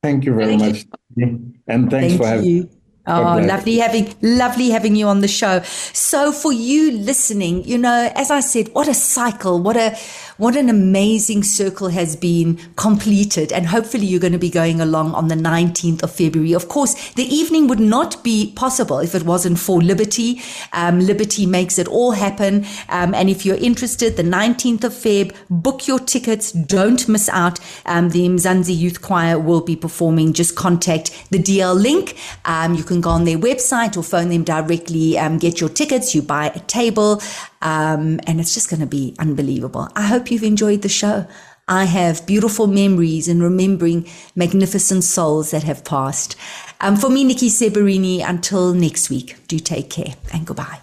Thank 0.02 0.24
you 0.24 0.34
very 0.34 0.56
Thank 0.56 0.74
much. 0.74 0.86
You. 1.16 1.52
And 1.66 1.90
thanks 1.90 2.14
Thank 2.14 2.20
for 2.20 2.26
having 2.26 2.44
you. 2.44 2.70
Oh, 3.06 3.42
lovely 3.44 3.78
having 3.78 4.14
lovely 4.22 4.70
having 4.70 4.94
you 4.94 5.06
on 5.08 5.20
the 5.20 5.28
show. 5.28 5.62
So 5.92 6.32
for 6.32 6.52
you 6.52 6.92
listening, 6.92 7.64
you 7.64 7.78
know, 7.78 8.12
as 8.14 8.30
I 8.30 8.40
said, 8.40 8.68
what 8.68 8.88
a 8.88 8.94
cycle, 8.94 9.60
what 9.60 9.76
a 9.76 9.96
what 10.40 10.56
an 10.56 10.70
amazing 10.70 11.42
circle 11.42 11.88
has 11.88 12.16
been 12.16 12.56
completed. 12.76 13.52
And 13.52 13.66
hopefully 13.66 14.06
you're 14.06 14.20
going 14.20 14.32
to 14.32 14.38
be 14.38 14.48
going 14.48 14.80
along 14.80 15.12
on 15.12 15.28
the 15.28 15.34
19th 15.34 16.02
of 16.02 16.10
February. 16.10 16.54
Of 16.54 16.66
course, 16.66 17.12
the 17.12 17.24
evening 17.24 17.68
would 17.68 17.78
not 17.78 18.24
be 18.24 18.52
possible 18.56 19.00
if 19.00 19.14
it 19.14 19.24
wasn't 19.24 19.58
for 19.58 19.82
Liberty. 19.82 20.40
Um, 20.72 21.00
Liberty 21.00 21.44
makes 21.44 21.78
it 21.78 21.86
all 21.88 22.12
happen. 22.12 22.64
Um, 22.88 23.12
and 23.14 23.28
if 23.28 23.44
you're 23.44 23.58
interested, 23.58 24.16
the 24.16 24.22
19th 24.22 24.84
of 24.84 24.92
Feb, 24.92 25.36
book 25.50 25.86
your 25.86 25.98
tickets. 25.98 26.52
Don't 26.52 27.06
miss 27.06 27.28
out. 27.28 27.60
Um, 27.84 28.08
the 28.08 28.26
Mzansi 28.26 28.74
Youth 28.74 29.02
Choir 29.02 29.38
will 29.38 29.60
be 29.60 29.76
performing. 29.76 30.32
Just 30.32 30.56
contact 30.56 31.30
the 31.30 31.38
DL 31.38 31.78
Link. 31.78 32.16
Um, 32.46 32.74
you 32.74 32.82
can 32.82 33.02
go 33.02 33.10
on 33.10 33.24
their 33.24 33.38
website 33.38 33.94
or 33.94 34.02
phone 34.02 34.30
them 34.30 34.44
directly, 34.44 35.18
um, 35.18 35.36
get 35.36 35.60
your 35.60 35.68
tickets. 35.68 36.14
You 36.14 36.22
buy 36.22 36.46
a 36.46 36.60
table. 36.60 37.20
Um, 37.62 38.20
and 38.26 38.40
it's 38.40 38.54
just 38.54 38.70
going 38.70 38.80
to 38.80 38.86
be 38.86 39.14
unbelievable. 39.18 39.88
I 39.94 40.06
hope 40.06 40.30
you've 40.30 40.42
enjoyed 40.42 40.82
the 40.82 40.88
show. 40.88 41.26
I 41.68 41.84
have 41.84 42.26
beautiful 42.26 42.66
memories 42.66 43.28
and 43.28 43.40
remembering 43.40 44.08
magnificent 44.34 45.04
souls 45.04 45.52
that 45.52 45.62
have 45.62 45.84
passed. 45.84 46.34
Um, 46.80 46.96
for 46.96 47.08
me, 47.10 47.22
Nikki 47.22 47.48
Seberini, 47.48 48.28
until 48.28 48.74
next 48.74 49.08
week, 49.08 49.36
do 49.46 49.58
take 49.58 49.88
care 49.88 50.14
and 50.32 50.46
goodbye. 50.46 50.80